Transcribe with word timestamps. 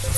Lepo 0.00 0.16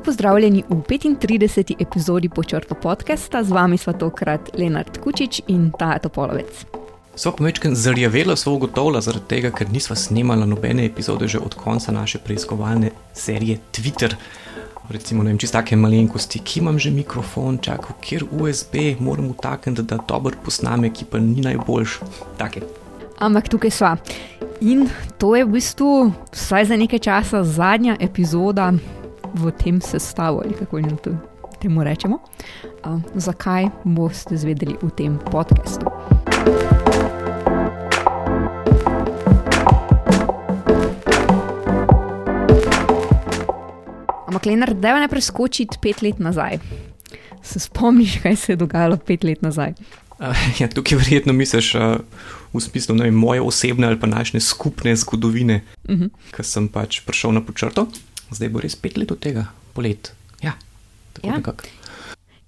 pozdravljeni 0.00 0.64
v 0.68 0.74
35. 0.74 1.74
epizodi 1.78 2.28
počrto 2.28 2.74
podcasta, 2.74 3.44
z 3.44 3.52
vami 3.52 3.78
sva 3.78 3.92
tokrat 3.92 4.40
Lenard 4.58 4.98
Kučič 4.98 5.42
in 5.46 5.70
Taja 5.78 5.98
Topolovec. 5.98 6.79
So 7.16 7.32
pa 7.32 7.44
večkrat 7.44 7.74
zarjavela, 7.74 8.36
so 8.36 8.52
ugotovila, 8.54 9.00
zaradi 9.00 9.26
tega, 9.28 9.50
ker 9.50 9.70
nisva 9.70 9.96
snimala 9.96 10.46
nobene 10.46 10.86
epizode 10.86 11.28
že 11.28 11.38
od 11.38 11.54
konca 11.54 11.92
naše 11.92 12.18
preiskovalne 12.18 12.90
serije 13.14 13.58
Twitter. 13.72 14.14
Recimo, 14.90 15.22
ne 15.22 15.30
vem, 15.30 15.38
čisto 15.38 15.58
take 15.58 15.76
malenkosti, 15.76 16.38
ki 16.38 16.60
imam 16.60 16.78
že 16.78 16.90
mikrofon, 16.90 17.58
čakam, 17.62 17.96
kjer 18.00 18.24
USB 18.30 18.74
moram 19.00 19.30
utakniti, 19.30 19.82
da 19.82 19.98
dober 20.08 20.34
posname, 20.44 20.90
ki 20.90 21.04
pa 21.04 21.18
ni 21.18 21.40
najboljš. 21.40 21.98
Take. 22.38 22.62
Ampak 23.18 23.48
tukaj 23.48 23.70
sva. 23.70 23.96
In 24.60 24.88
to 25.18 25.36
je 25.36 25.44
v 25.44 25.52
bistvu, 25.52 26.12
vsaj 26.32 26.64
za 26.72 26.76
nekaj 26.76 26.98
časa, 26.98 27.44
zadnja 27.44 27.96
epizoda 28.00 28.72
v 29.34 29.52
tem 29.52 29.80
sestavu, 29.80 30.42
ali 30.44 30.54
kako 30.54 30.78
jim 30.78 30.96
to 30.96 31.14
temu 31.60 31.84
rečemo. 31.84 32.18
Uh, 32.84 33.00
zakaj 33.14 33.68
boste 33.84 34.36
zvedeli 34.36 34.76
v 34.82 34.90
tem 34.96 35.18
podkastu? 35.30 35.86
Ampak, 44.40 44.48
Lenar, 44.48 44.72
da 44.74 44.96
ne 44.96 45.08
preskočiti 45.08 45.76
pet 45.82 46.00
let 46.00 46.18
nazaj. 46.18 46.58
Se 47.44 47.60
spomniš, 47.60 48.22
kaj 48.22 48.36
se 48.36 48.52
je 48.52 48.56
dogajalo 48.56 48.96
pet 48.96 49.24
let 49.24 49.42
nazaj? 49.42 49.74
Uh, 50.16 50.36
ja, 50.60 50.68
tukaj 50.68 50.96
verjetno 50.96 51.32
misliš 51.36 51.74
uh, 51.74 51.98
v 52.52 52.60
smislu 52.60 52.96
vem, 52.96 53.14
moje 53.14 53.40
osebne 53.44 53.86
ali 53.86 54.00
pa 54.00 54.06
naše 54.08 54.40
skupne 54.40 54.96
zgodovine, 54.96 55.60
uh 55.88 55.96
-huh. 55.96 56.08
ker 56.32 56.44
sem 56.44 56.68
pač 56.68 57.00
prišel 57.00 57.32
na 57.32 57.44
počrto. 57.44 57.88
Zdaj 58.30 58.48
bo 58.48 58.60
res 58.60 58.76
pet 58.76 58.96
let 58.96 59.12
od 59.12 59.18
tega, 59.18 59.44
polet. 59.74 60.12
Ja, 60.42 60.52
tako 61.12 61.28
ja. 61.28 61.36
nekako. 61.36 61.64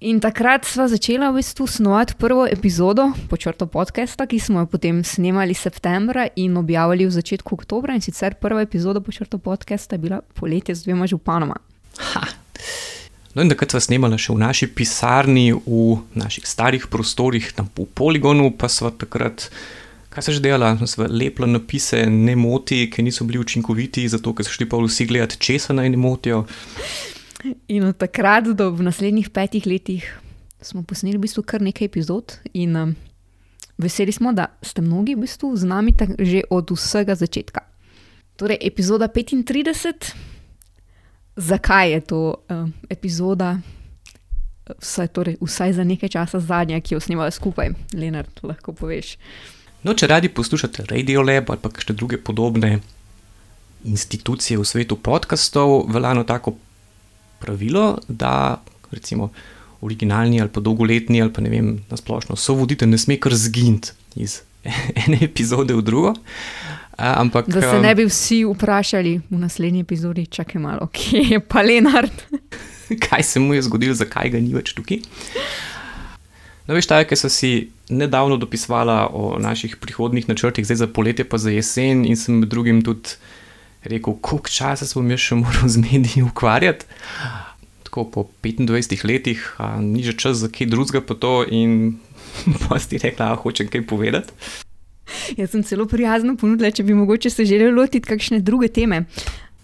In 0.01 0.21
takrat 0.21 0.65
smo 0.65 0.89
začeli 0.89 1.29
v 1.29 1.35
bistvu 1.35 1.67
snovati 1.67 2.15
prvo 2.19 2.47
epizodo 2.47 3.13
počrto 3.29 3.67
podcasta, 3.67 4.27
ki 4.27 4.39
smo 4.39 4.61
jo 4.61 4.67
potem 4.67 5.05
snemali 5.05 5.55
septembra 5.55 6.29
in 6.37 6.57
objavili 6.57 7.07
v 7.07 7.11
začetku 7.11 7.55
oktobra. 7.55 7.95
In 7.95 8.01
sicer 8.01 8.35
prva 8.35 8.63
epizoda 8.63 9.01
počrto 9.01 9.39
podcasta 9.39 9.95
je 9.95 9.99
bila 9.99 10.21
poletje 10.35 10.75
z 10.75 10.85
dvema 10.85 11.07
županoma. 11.07 11.72
Ha. 11.99 12.23
No, 13.35 13.43
in 13.43 13.49
takrat 13.49 13.73
smo 13.73 13.81
snemali 13.81 14.19
še 14.21 14.35
v 14.35 14.41
naši 14.43 14.69
pisarni, 14.69 15.47
v 15.53 16.01
naših 16.19 16.45
starih 16.45 16.85
prostorih, 16.93 17.47
tam 17.57 17.71
po 17.73 17.87
poligonu, 17.89 18.51
pa 18.53 18.69
smo 18.69 18.93
takrat. 18.93 19.49
Kaj 20.13 20.27
se 20.27 20.33
že 20.37 20.43
dela, 20.45 20.75
smo 20.77 21.07
lepili 21.09 21.49
napise, 21.49 22.05
ne 22.05 22.35
moti, 22.37 22.85
ki 22.93 23.01
niso 23.01 23.25
bili 23.25 23.41
učinkoviti, 23.41 24.05
zato 24.13 24.35
ker 24.37 24.45
so 24.45 24.53
šli 24.53 24.69
pa 24.69 24.77
vsi 24.77 25.07
gledati, 25.09 25.41
če 25.41 25.57
se 25.57 25.73
naj 25.73 25.89
ne 25.89 25.97
motijo. 25.97 26.43
In 27.73 27.89
od 27.89 27.97
takrat 27.97 28.53
do 28.53 28.69
naslednjih 28.77 29.33
petih 29.33 29.65
letih 29.67 30.05
smo 30.61 30.85
posneli 30.85 31.17
v 31.17 31.25
bistvu 31.25 31.43
kar 31.49 31.65
nekaj 31.65 31.89
epizod, 31.89 32.37
in 32.53 32.77
um, 32.77 32.93
veseli 33.81 34.13
smo, 34.13 34.37
da 34.37 34.53
ste 34.61 34.85
mnogi 34.85 35.17
v 35.17 35.25
bistvu 35.25 35.57
z 35.57 35.65
nami 35.65 35.97
že 36.21 36.45
od 36.53 36.77
vsega 36.77 37.17
začetka. 37.17 37.65
Torej, 38.37 38.61
epizoda 38.61 39.09
35. 39.09 40.32
Zakaj 41.37 41.93
je 41.93 42.01
to 42.01 42.21
um, 42.51 42.73
epizoda, 42.91 43.57
vsaj, 44.81 45.09
torej, 45.09 45.37
vsaj 45.41 45.73
za 45.73 45.85
nekaj 45.85 46.09
časa 46.09 46.41
zadnja, 46.41 46.81
ki 46.81 46.95
jo 46.95 47.01
snimamo 47.01 47.31
skupaj, 47.31 47.73
Leonard, 47.95 48.43
lahko 48.43 48.75
poveš? 48.77 49.17
No, 49.83 49.95
če 49.95 50.07
radi 50.07 50.29
poslušate 50.29 50.87
Radio 50.91 51.25
Lab 51.25 51.51
ali 51.51 51.63
pa 51.63 51.71
še 51.73 51.97
druge 51.97 52.21
podobne 52.23 52.79
institucije 53.85 54.61
v 54.61 54.67
svetu 54.67 54.97
podkastov, 55.03 55.89
velja 55.91 56.13
eno 56.15 56.23
tako 56.25 56.55
pravilo, 57.43 57.97
da 58.07 58.63
recimo 58.93 59.33
originalni 59.83 60.39
ali 60.41 60.53
pa 60.53 60.61
dolgoletni 60.61 61.23
ali 61.23 61.33
pa 61.33 61.43
ne 61.43 61.51
vem, 61.51 61.73
na 61.91 61.99
splošno 61.99 62.37
so 62.39 62.55
voditelj 62.55 62.93
ne 62.93 62.99
sme 62.99 63.19
kar 63.19 63.35
zginiti 63.35 63.97
iz 64.23 64.43
ene 65.07 65.19
epizode 65.25 65.75
v 65.75 65.83
drugo. 65.83 66.15
Ampak, 67.03 67.49
da 67.51 67.61
se 67.61 67.81
ne 67.83 67.95
bi 67.95 68.05
vsi 68.07 68.45
vprašali 68.47 69.17
v 69.31 69.39
naslednji 69.39 69.81
epizodi, 69.83 70.27
čakaj 70.27 70.61
malo, 70.63 70.87
kje 70.93 71.25
je 71.35 71.41
pa 71.41 71.63
Lenard. 71.63 72.23
kaj 73.09 73.23
se 73.23 73.41
mu 73.41 73.55
je 73.55 73.63
zgodilo, 73.67 73.95
zakaj 73.95 74.31
ga 74.31 74.41
ni 74.41 74.55
več 74.55 74.71
tukaj. 74.79 75.01
No, 76.69 76.77
veš, 76.77 76.87
taj, 76.87 77.09
ki 77.11 77.19
so 77.19 77.27
si 77.33 77.73
nedavno 77.91 78.39
dopisovali 78.39 78.95
o 79.19 79.35
naših 79.43 79.77
prihodnih 79.83 80.31
načrtih, 80.31 80.67
zdaj 80.67 80.85
za 80.85 80.87
poletje, 80.87 81.27
pa 81.27 81.43
za 81.43 81.51
jesen, 81.51 82.07
in 82.07 82.17
sem 82.17 82.39
med 82.39 82.53
drugim 82.55 82.85
tudi 82.87 83.19
rekel, 83.83 84.15
koliko 84.23 84.55
časa 84.55 84.87
se 84.87 84.95
bom 84.95 85.11
jaz 85.11 85.27
še 85.27 85.43
moral 85.43 85.67
z 85.67 85.83
mediji 85.83 86.23
ukvarjati. 86.23 86.87
Tako 87.89 88.07
po 88.15 88.29
25 88.47 89.03
letih, 89.11 89.43
a, 89.59 89.75
ni 89.83 90.07
že 90.07 90.15
čas 90.15 90.39
za 90.39 90.47
kaj 90.47 90.71
drugega, 90.71 91.03
pa 91.03 91.19
to 91.19 91.41
in 91.51 91.99
pa 92.69 92.79
si 92.79 93.03
rekla, 93.03 93.35
hočem 93.43 93.67
kaj 93.67 93.91
povedati. 93.91 94.71
Jaz 95.37 95.53
sem 95.53 95.63
celo 95.67 95.87
prijazno 95.87 96.37
ponudila, 96.37 96.71
če 96.71 96.85
bi 96.87 96.95
mogoče 96.95 97.31
se 97.31 97.47
želel 97.49 97.75
lotiti 97.75 98.09
kakšne 98.09 98.41
druge 98.41 98.69
teme. 98.69 99.05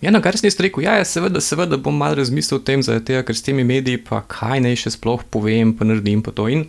Ja, 0.00 0.12
na 0.14 0.20
kar 0.22 0.36
si 0.38 0.50
rekel, 0.62 0.84
ja, 0.84 0.94
ja, 1.00 1.04
seveda, 1.04 1.40
seveda 1.42 1.76
bom 1.76 1.96
malo 1.96 2.20
razmislil 2.20 2.60
o 2.60 2.62
tem, 2.62 2.82
tega, 2.82 3.24
ker 3.26 3.34
s 3.34 3.42
temi 3.42 3.64
mediji, 3.66 3.98
pa 3.98 4.22
kaj 4.22 4.62
naj 4.62 4.78
še 4.84 4.94
sploh 4.94 5.24
povem, 5.26 5.74
pa 5.74 5.88
naredim 5.88 6.22
pa 6.22 6.30
to. 6.30 6.46
In 6.46 6.68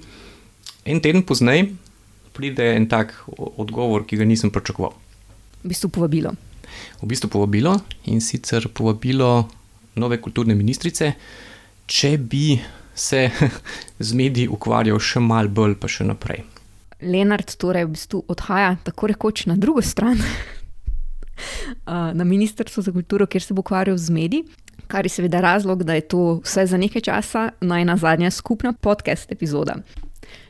en 0.89 1.01
teden 1.03 1.21
pozneje 1.21 1.69
pride 2.33 2.71
en 2.75 2.87
tak 2.89 3.13
odgovor, 3.37 4.05
ki 4.07 4.17
ga 4.17 4.25
nisem 4.25 4.49
pričakoval. 4.53 4.95
V 5.61 5.69
bistvu 5.69 5.91
povabilo. 5.91 6.33
V 7.03 7.09
bistvu 7.09 7.29
povabilo 7.29 7.75
in 8.07 8.21
sicer 8.23 8.69
povabilo 8.73 9.49
nove 9.99 10.17
kulturne 10.23 10.55
ministrice, 10.55 11.11
če 11.85 12.15
bi 12.17 12.59
se 12.95 13.27
z 14.07 14.15
mediji 14.15 14.47
ukvarjal 14.47 14.97
še 15.03 15.21
malo 15.21 15.51
bolj, 15.51 15.75
pa 15.77 15.91
še 15.91 16.07
naprej. 16.07 16.45
Lenard 17.01 17.55
torej 17.55 17.85
v 17.85 17.95
bistvu 17.95 18.23
odhaja 18.27 18.75
tako 18.83 19.07
rekoč 19.07 19.45
na 19.45 19.55
drugo 19.55 19.81
stran. 19.81 20.19
Na 21.87 22.23
Ministrstvo 22.23 22.83
za 22.83 22.91
kulturo, 22.91 23.25
kjer 23.25 23.43
se 23.43 23.53
bo 23.53 23.63
ukvarjal 23.63 23.97
z 23.97 24.09
mediji, 24.09 24.43
kar 24.87 25.05
je 25.05 25.09
seveda 25.09 25.39
razlog, 25.41 25.83
da 25.83 25.93
je 25.95 26.01
to 26.01 26.41
vse 26.43 26.65
za 26.65 26.77
nekaj 26.77 27.01
časa 27.01 27.49
najna 27.61 27.97
zadnja 27.97 28.31
skupna 28.31 28.73
podcast 28.73 29.31
epizoda. 29.31 29.75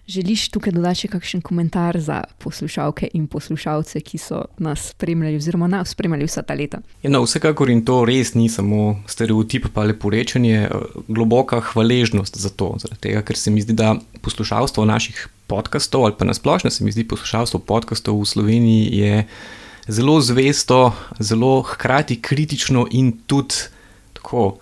Želiš 0.09 0.47
tukaj 0.49 0.73
dodati 0.73 1.03
še 1.03 1.07
kakšen 1.13 1.41
komentar 1.45 1.99
za 2.01 2.23
poslušalke 2.41 3.11
in 3.13 3.27
poslušalce, 3.29 4.01
ki 4.01 4.17
so 4.17 4.41
nas 4.57 4.87
spremljali, 4.89 5.37
oziroma 5.37 5.67
nas 5.69 5.93
spremljali 5.93 6.25
vsa 6.25 6.41
ta 6.41 6.55
leta? 6.57 6.79
Ja, 7.03 7.11
no, 7.13 7.21
vsekakor 7.27 7.69
in 7.69 7.83
to 7.85 8.01
res 8.09 8.33
ni 8.33 8.47
samo 8.49 9.03
stereotip, 9.05 9.69
pa 9.73 9.85
lepo 9.85 10.09
rečenje, 10.09 10.65
globoka 11.07 11.61
hvaležnost 11.61 12.41
za 12.41 12.49
to. 12.49 12.73
Tega, 12.99 13.21
ker 13.21 13.37
se 13.37 13.53
mi 13.53 13.61
zdi, 13.61 13.77
da 13.77 13.99
poslušalstvo 14.25 14.87
naših 14.89 15.27
podkastov, 15.49 16.05
ali 16.05 16.17
pa 16.17 16.29
nasplošno 16.29 16.69
se 16.69 16.83
mi 16.85 16.93
zdi 16.93 17.07
poslušalstvo 17.07 17.59
podkastov 17.59 18.21
v 18.21 18.29
Sloveniji, 18.29 18.97
je 18.97 19.27
zelo 19.89 20.21
zvesto, 20.21 20.93
zelo 21.19 21.61
hkrati 21.61 22.21
kritično 22.21 22.87
in 22.91 23.11
tudi 23.27 23.55
tako 24.13 24.59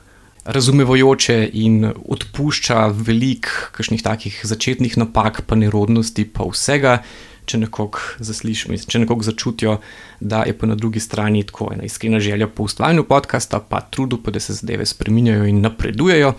razumevajoče 0.47 1.49
in 1.53 1.89
odpušča 2.05 2.85
veliko 2.87 3.49
kakšnih 3.75 4.03
takih 4.03 4.39
začetnih 4.43 4.97
napak, 4.97 5.41
pa 5.47 5.55
nerodnosti, 5.59 6.23
pa 6.31 6.47
vsega, 6.47 7.01
če 7.47 7.59
nekoga 7.65 8.23
zaslišijo, 8.23 8.77
če 8.87 9.03
nekoga 9.03 9.27
začutijo, 9.27 9.77
da 10.19 10.45
je 10.47 10.55
pa 10.57 10.69
na 10.71 10.75
drugi 10.79 11.03
strani 11.03 11.43
tako 11.47 11.71
ena 11.75 11.83
iskrena 11.87 12.19
želja 12.23 12.47
po 12.47 12.63
ustvarjanju 12.63 13.03
podcasta, 13.07 13.59
pa 13.59 13.81
trudu, 13.81 14.21
pa 14.23 14.31
da 14.31 14.39
se 14.39 14.55
zadeve 14.55 14.85
spreminjajo 14.85 15.45
in 15.51 15.61
napredujejo. 15.61 16.33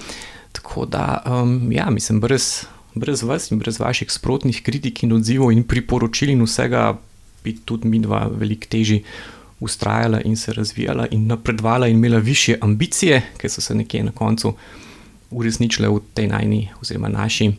Tako 0.53 0.87
da, 0.89 1.23
um, 1.27 1.69
ja, 1.73 1.91
mislim, 1.93 2.21
brez, 2.21 2.65
brez 2.95 3.23
vas 3.23 3.51
in 3.51 3.59
brez 3.59 3.81
vaših 3.81 4.13
sprotnih 4.13 4.63
kritik 4.63 5.03
in 5.03 5.13
odzivov 5.13 5.53
in 5.53 5.65
priporočil 5.65 6.31
in 6.31 6.43
vsega, 6.43 6.99
bi 7.45 7.57
tudi 7.65 7.89
mi 7.89 7.99
dva 7.99 8.27
veliko 8.33 8.67
težji 8.71 9.03
ustrajala 9.61 10.21
in 10.25 10.37
se 10.37 10.53
razvijala 10.53 11.07
in 11.11 11.27
napredovala 11.27 11.89
in 11.89 11.97
imela 11.97 12.19
više 12.19 12.59
ambicije, 12.61 13.23
ki 13.39 13.49
so 13.49 13.61
se 13.61 13.75
nekje 13.75 14.05
na 14.05 14.13
koncu 14.13 14.55
uresničile 15.31 15.89
v 15.89 16.01
tej 16.15 16.29
najni, 16.29 16.69
oziroma 16.81 17.09
naši 17.09 17.53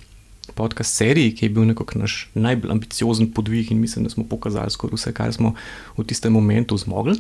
podcast 0.56 0.96
seriji, 0.96 1.36
ki 1.36 1.46
je 1.46 1.50
bil 1.50 1.68
nekako 1.68 2.00
naš 2.00 2.30
najbolj 2.34 2.72
ambiciozen 2.72 3.32
podvig 3.34 3.72
in 3.72 3.80
mislim, 3.80 4.04
da 4.04 4.10
smo 4.10 4.24
pokazali 4.24 4.72
skoraj 4.72 4.96
vse, 4.96 5.14
kar 5.14 5.34
smo 5.34 5.54
v 5.98 6.04
tistem 6.04 6.34
momentu 6.34 6.78
zmogli. 6.78 7.20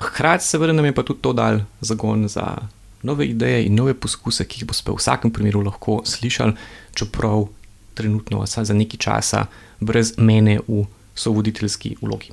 Hkrati, 0.00 0.44
seveda, 0.44 0.72
nam 0.72 0.84
je 0.84 0.94
pa 0.94 1.02
tudi 1.02 1.22
to 1.22 1.32
dal 1.32 1.60
zagon 1.80 2.28
za 2.28 2.56
nove 3.02 3.26
ideje 3.26 3.66
in 3.66 3.74
nove 3.74 3.94
poskuse, 3.94 4.44
ki 4.44 4.62
jih 4.62 4.68
boste 4.70 4.90
v 4.90 4.96
vsakem 4.96 5.30
primeru 5.30 5.62
lahko 5.66 6.00
slišali, 6.04 6.56
čeprav 6.94 7.48
trenutno, 7.94 8.42
vsaj 8.44 8.70
za 8.70 8.74
nekaj 8.74 9.00
časa, 9.00 9.46
brez 9.80 10.14
mene 10.18 10.58
v 10.68 10.84
sovoditeljski 11.14 11.96
vlogi. 12.02 12.32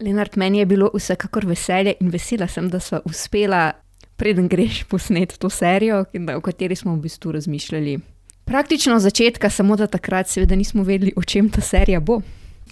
Lenart, 0.00 0.36
meni 0.36 0.58
je 0.58 0.66
bilo 0.66 0.90
vsekakor 0.94 1.46
veselje 1.46 1.94
in 2.00 2.10
vesela 2.10 2.48
sem, 2.48 2.68
da 2.70 2.80
so 2.80 3.00
uspela, 3.04 3.72
preden 4.16 4.48
greš 4.48 4.84
posnet 4.88 5.36
to 5.38 5.50
serijo, 5.50 6.04
o 6.36 6.40
kateri 6.40 6.76
smo 6.76 6.94
v 6.94 7.04
bistvu 7.06 7.32
razmišljali. 7.32 7.98
Praktično 8.44 8.96
od 8.96 9.02
začetka, 9.02 9.50
samo 9.50 9.76
da 9.76 9.86
takrat 9.86 10.28
seveda 10.28 10.56
nismo 10.56 10.82
vedeli, 10.82 11.12
o 11.16 11.22
čem 11.22 11.48
ta 11.50 11.60
serija 11.60 12.00
bo. 12.00 12.20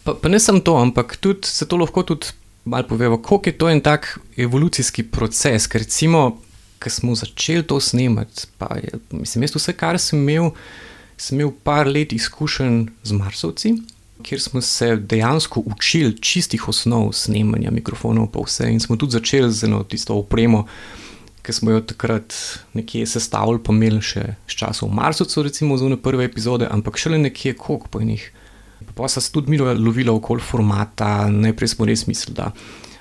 Pa, 0.04 0.14
pa 0.14 0.28
ne 0.28 0.40
samo 0.40 0.60
to, 0.60 0.76
ampak 0.76 1.16
tudi 1.16 1.48
se 1.48 1.68
to 1.68 1.76
lahko 1.76 2.02
tudi 2.02 2.26
malo 2.64 2.86
povemo, 2.88 3.22
koliko 3.22 3.48
je 3.48 3.58
to 3.58 3.70
en 3.70 3.80
tak 3.80 4.18
evolucijski 4.36 5.02
proces. 5.02 5.66
Ker 5.66 5.80
recimo, 5.80 6.40
ko 6.82 6.90
smo 6.90 7.14
začeli 7.14 7.62
to 7.62 7.80
snemati, 7.80 8.46
pa 8.58 8.76
je, 8.82 8.98
mislim, 9.10 9.46
jaz 9.46 9.56
vse, 9.56 9.74
kar 9.78 9.98
sem 9.98 10.18
imel, 10.18 10.50
sem 11.16 11.38
imel 11.38 11.52
par 11.64 11.86
let 11.86 12.12
izkušenj 12.12 12.86
z 13.02 13.18
Marsovci, 13.18 13.74
kjer 14.22 14.40
smo 14.40 14.60
se 14.60 14.96
dejansko 14.96 15.62
učili 15.66 16.18
čistih 16.20 16.68
osnov 16.68 17.12
snemanja 17.12 17.70
mikrofonov, 17.70 18.30
pa 18.32 18.42
vse. 18.46 18.70
In 18.70 18.80
smo 18.80 18.96
tudi 18.96 19.18
začeli 19.18 19.52
z 19.52 19.64
eno 19.66 19.82
tisto 19.84 20.14
opremo, 20.14 20.66
ki 21.42 21.52
smo 21.52 21.70
jo 21.70 21.80
takrat 21.80 22.34
nekje 22.74 23.06
sestavili, 23.06 23.58
pa 23.62 23.74
imeli 23.74 24.02
še 24.02 24.36
s 24.46 24.58
časom 24.58 24.94
Marsovcev, 24.94 25.42
recimo 25.48 25.76
za 25.78 25.96
prve 25.96 26.24
epizode, 26.24 26.68
ampak 26.70 26.98
šele 26.98 27.18
nekje 27.18 27.54
koliko 27.58 27.88
po 27.88 28.00
njih. 28.02 28.30
Pa 28.94 29.08
se 29.08 29.32
tudi 29.32 29.50
mi 29.50 29.58
lovila 29.58 30.12
okoli 30.12 30.40
formata, 30.40 31.30
najprej 31.30 31.68
smo 31.68 31.86
res 31.86 32.06
mislili, 32.06 32.36
da, 32.36 32.50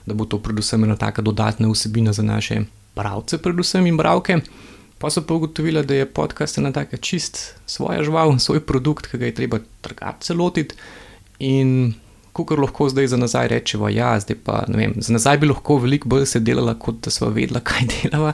da 0.05 0.13
bo 0.13 0.25
to 0.25 0.39
predvsem 0.39 0.83
ena 0.83 0.95
taka 0.95 1.21
dodatna 1.21 1.69
vsebina 1.69 2.13
za 2.13 2.23
naše 2.23 2.63
bralce, 2.95 3.37
predvsem 3.37 3.87
in 3.87 3.97
bralke. 3.97 4.39
Pa 5.01 5.09
so 5.09 5.23
pa 5.25 5.33
ugotovili, 5.33 5.81
da 5.85 5.95
je 5.95 6.05
podcast 6.05 6.57
ena 6.57 6.71
taka 6.71 6.97
čist 6.97 7.55
svoja 7.65 8.03
žival, 8.03 8.37
svoj 8.39 8.59
produkt, 8.59 9.07
ki 9.09 9.17
ga 9.17 9.25
je 9.25 9.35
treba 9.35 9.59
trgati 9.81 10.25
celotiti. 10.25 10.75
In 11.39 11.93
kar 12.33 12.59
lahko 12.59 12.89
zdaj 12.89 13.07
za 13.07 13.17
nazaj 13.17 13.47
rečemo, 13.47 13.89
ja, 13.89 14.13
zdaj 14.19 14.37
pa 14.45 14.61
ne 14.67 14.77
vem, 14.77 14.93
za 14.97 15.13
nazaj 15.13 15.37
bi 15.41 15.49
lahko 15.49 15.77
veliko 15.81 16.09
bolj 16.09 16.25
se 16.25 16.39
delala, 16.39 16.77
kot 16.79 17.01
da 17.05 17.11
smo 17.11 17.29
vedela, 17.29 17.59
kaj 17.67 17.87
delava. 17.95 18.33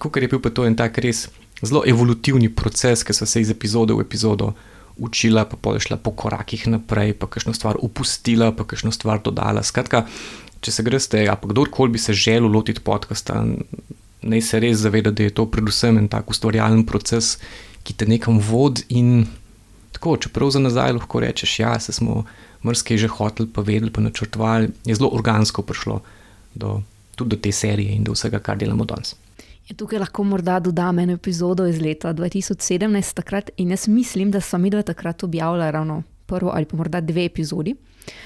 Kukor 0.00 0.22
je 0.22 0.28
bil 0.28 0.40
pa 0.40 0.50
to 0.50 0.66
en 0.66 0.76
tak 0.76 0.98
res 0.98 1.28
zelo 1.62 1.84
evolutivni 1.86 2.48
proces, 2.48 3.04
ki 3.04 3.14
so 3.14 3.26
se 3.26 3.40
iz 3.40 3.50
epizode 3.52 3.94
v 3.94 4.06
epizodo 4.06 4.54
učila, 5.00 5.44
pa 5.48 5.56
pa 5.56 5.78
šla 5.80 5.96
po 5.96 6.12
korakih 6.12 6.66
naprej, 6.68 7.14
pa 7.18 7.26
kakšno 7.26 7.54
stvar 7.56 7.80
upustila, 7.80 8.52
pa 8.52 8.64
kakšno 8.68 8.92
stvar 8.92 9.22
dodala. 9.24 9.64
Skratka, 9.64 10.04
če 10.60 10.74
se 10.76 10.84
greste, 10.84 11.24
a 11.28 11.36
pa 11.40 11.48
kdorkoli 11.48 11.96
bi 11.96 12.02
se 12.02 12.12
želel 12.12 12.52
lotiti 12.52 12.84
podcasta, 12.84 13.40
naj 14.22 14.42
se 14.44 14.60
res 14.60 14.82
zaveda, 14.84 15.10
da 15.10 15.24
je 15.24 15.34
to 15.34 15.46
predvsem 15.50 15.98
en 15.98 16.08
tak 16.12 16.30
ustvarjalen 16.30 16.84
proces, 16.86 17.38
ki 17.82 17.96
te 17.96 18.06
nekam 18.06 18.38
vodi 18.44 18.84
in 19.00 19.24
tako, 19.96 20.18
čeprav 20.20 20.52
za 20.52 20.60
nazaj 20.60 20.92
lahko 20.98 21.20
rečeš, 21.24 21.58
ja, 21.62 21.72
se 21.80 21.92
smo 21.96 22.24
mrske 22.64 22.98
že 23.00 23.08
hoteli, 23.08 23.48
pa 23.48 23.64
vedeli, 23.64 23.90
pa 23.90 24.04
načrtovali, 24.04 24.70
je 24.84 24.94
zelo 24.94 25.10
organsko 25.16 25.62
prišlo 25.62 26.00
do, 26.54 26.82
tudi 27.16 27.36
do 27.36 27.40
te 27.40 27.52
serije 27.52 27.96
in 27.96 28.04
do 28.04 28.12
vsega, 28.12 28.38
kar 28.38 28.60
delamo 28.60 28.84
danes. 28.84 29.16
Tukaj 29.76 29.98
lahko 29.98 30.24
morda 30.24 30.58
dodam 30.60 30.98
eno 30.98 31.12
epizodo 31.12 31.66
iz 31.66 31.80
leta 31.80 32.14
2017, 32.14 33.14
takrat, 33.14 33.50
in 33.56 33.70
jaz 33.70 33.88
mislim, 33.88 34.30
da 34.30 34.40
sem 34.40 34.62
midva 34.62 34.82
takrat 34.82 35.24
objavila 35.24 35.70
ravno 35.70 36.02
prvo 36.30 36.50
ali 36.54 36.64
pa 36.64 36.76
morda 36.76 37.00
dve 37.00 37.24
epizodi. 37.24 37.74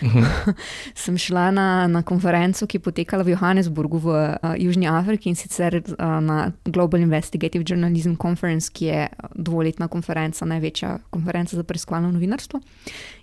Uh 0.03 0.09
mhm. 0.09 0.19
-huh. 0.19 0.53
sem 1.05 1.19
šla 1.19 1.51
na, 1.51 1.87
na 1.87 2.03
konferenco, 2.03 2.67
ki 2.67 2.77
je 2.77 2.81
potekala 2.81 3.23
v 3.23 3.29
Johannesburgu 3.29 3.99
v 3.99 4.07
uh, 4.09 4.55
Južni 4.59 4.89
Afriki 4.89 5.29
in 5.29 5.35
sicer 5.35 5.83
uh, 5.89 6.21
na 6.21 6.53
Global 6.65 7.01
Investigative 7.01 7.65
Journalism 7.69 8.15
Conference, 8.23 8.71
ki 8.73 8.85
je 8.85 9.09
dvoletna 9.35 9.89
konferenca, 9.89 10.45
največja 10.45 10.99
konferenca 11.11 11.57
za 11.57 11.63
preiskovalno 11.63 12.13
novinarstvo. 12.13 12.61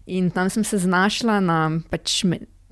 In 0.05 0.29
tam 0.31 0.49
sem 0.49 0.63
se 0.63 0.77
znašla 0.77 1.39
na 1.39 1.79
pač. 1.89 2.23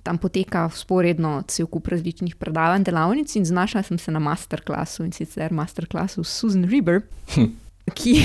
Tam 0.03 0.17
poteka 0.17 0.69
sporedno 0.73 1.43
cel 1.47 1.67
kup 1.67 1.87
različnih 1.87 2.35
predavanj, 2.35 2.83
delavnic, 2.87 3.35
in 3.35 3.45
znašla 3.45 3.83
sem 3.83 3.97
se 3.97 4.11
na 4.11 4.19
masterclassu 4.19 5.03
in 5.03 5.11
sicer 5.11 5.53
masterclassu 5.53 6.23
Susan 6.23 6.63
Reber, 6.69 7.01
hm. 7.35 7.51
ki, 7.97 8.15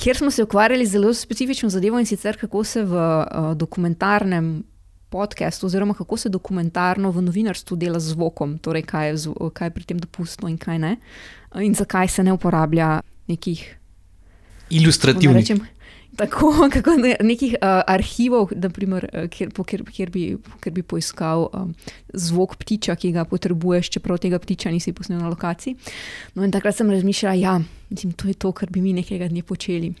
kjer 0.00 0.16
smo 0.16 0.30
se 0.30 0.42
ukvarjali 0.42 0.86
z 0.86 0.96
zelo 0.98 1.14
specifično 1.14 1.68
zadevo 1.68 1.98
in 1.98 2.06
sicer 2.06 2.36
kako 2.40 2.64
se 2.64 2.84
v 2.84 2.94
uh, 2.94 3.54
dokumentarnem 3.56 4.62
podkastu, 5.08 5.66
oziroma 5.66 5.94
kako 5.94 6.16
se 6.16 6.28
dokumentarno 6.28 7.10
v 7.10 7.22
novinarstvu 7.22 7.76
dela 7.76 8.00
z 8.00 8.12
zvokom, 8.12 8.58
torej 8.58 8.82
kaj 8.82 9.08
je, 9.08 9.16
zvo, 9.16 9.50
kaj 9.50 9.66
je 9.66 9.74
pri 9.74 9.84
tem 9.84 9.98
dopustno 9.98 10.48
in 10.48 10.58
kaj 10.58 10.78
ne, 10.78 10.96
in 11.60 11.74
zakaj 11.74 12.08
se 12.08 12.24
ne 12.24 12.32
uporablja 12.32 13.00
nekih 13.28 13.78
ilustrativnih. 14.70 15.52
Tako, 16.18 16.50
kako 16.74 16.96
ne, 16.98 17.16
nekih 17.22 17.54
uh, 17.60 17.82
arhivov, 17.86 18.50
naprimer, 18.56 19.06
kjer, 19.30 19.52
kjer, 19.54 19.84
kjer, 19.86 20.10
bi, 20.10 20.24
kjer 20.60 20.74
bi 20.74 20.82
poiskal 20.82 21.46
um, 21.52 21.74
zvok 22.10 22.56
ptiča, 22.58 22.96
ki 22.98 23.12
ga 23.14 23.24
potrebuješ, 23.28 23.92
čeprav 23.94 24.18
tega 24.22 24.40
ptiča 24.42 24.72
nisi 24.74 24.92
posnel 24.92 25.22
na 25.22 25.30
lokaciji. 25.30 25.76
No, 26.34 26.42
in 26.42 26.54
takrat 26.54 26.76
sem 26.76 26.90
razmišljala, 26.90 27.38
ja, 27.38 27.54
to 28.16 28.28
je 28.28 28.34
to, 28.34 28.52
kar 28.52 28.70
bi 28.74 28.82
mi 28.82 28.96
nekega 28.98 29.30
dne 29.30 29.46
počeli. 29.46 29.94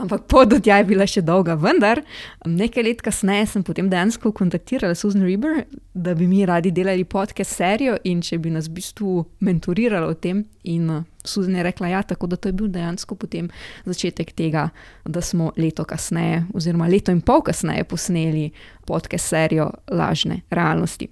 Ampak 0.00 0.22
pot 0.32 0.48
do 0.48 0.56
tja 0.56 0.78
je 0.80 0.86
bila 0.88 1.04
še 1.08 1.20
dolga, 1.24 1.54
vendar 1.60 2.00
nekaj 2.48 2.84
let 2.86 3.02
kasneje 3.04 3.50
sem 3.52 3.64
potem 3.66 3.90
dejansko 3.92 4.32
kontaktirala 4.36 4.96
Susan 4.96 5.26
Reber, 5.26 5.64
da 5.92 6.14
bi 6.16 6.28
mi 6.30 6.46
radi 6.48 6.72
delali 6.72 7.04
podcast 7.04 7.52
serijo 7.58 7.98
in 8.08 8.22
če 8.24 8.38
bi 8.40 8.52
nas 8.54 8.70
v 8.70 8.78
bistvu 8.78 9.24
mentorirala 9.44 10.08
o 10.08 10.16
tem. 10.16 10.46
In 10.72 10.88
uh, 10.92 11.04
Susan 11.24 11.58
je 11.58 11.64
rekla, 11.66 11.90
ja, 11.92 12.00
tako 12.06 12.30
da 12.32 12.38
to 12.40 12.48
je 12.48 12.56
bil 12.56 12.70
dejansko 12.72 13.18
potem 13.20 13.50
začetek 13.84 14.32
tega, 14.36 14.70
da 15.04 15.20
smo 15.24 15.52
leto 15.60 15.84
kasneje, 15.84 16.46
oziroma 16.56 16.88
leto 16.88 17.12
in 17.12 17.20
pol 17.20 17.44
kasneje, 17.44 17.84
posneli 17.84 18.48
podcast 18.88 19.34
serijo 19.34 19.68
Lažne 19.92 20.40
realnosti. 20.50 21.10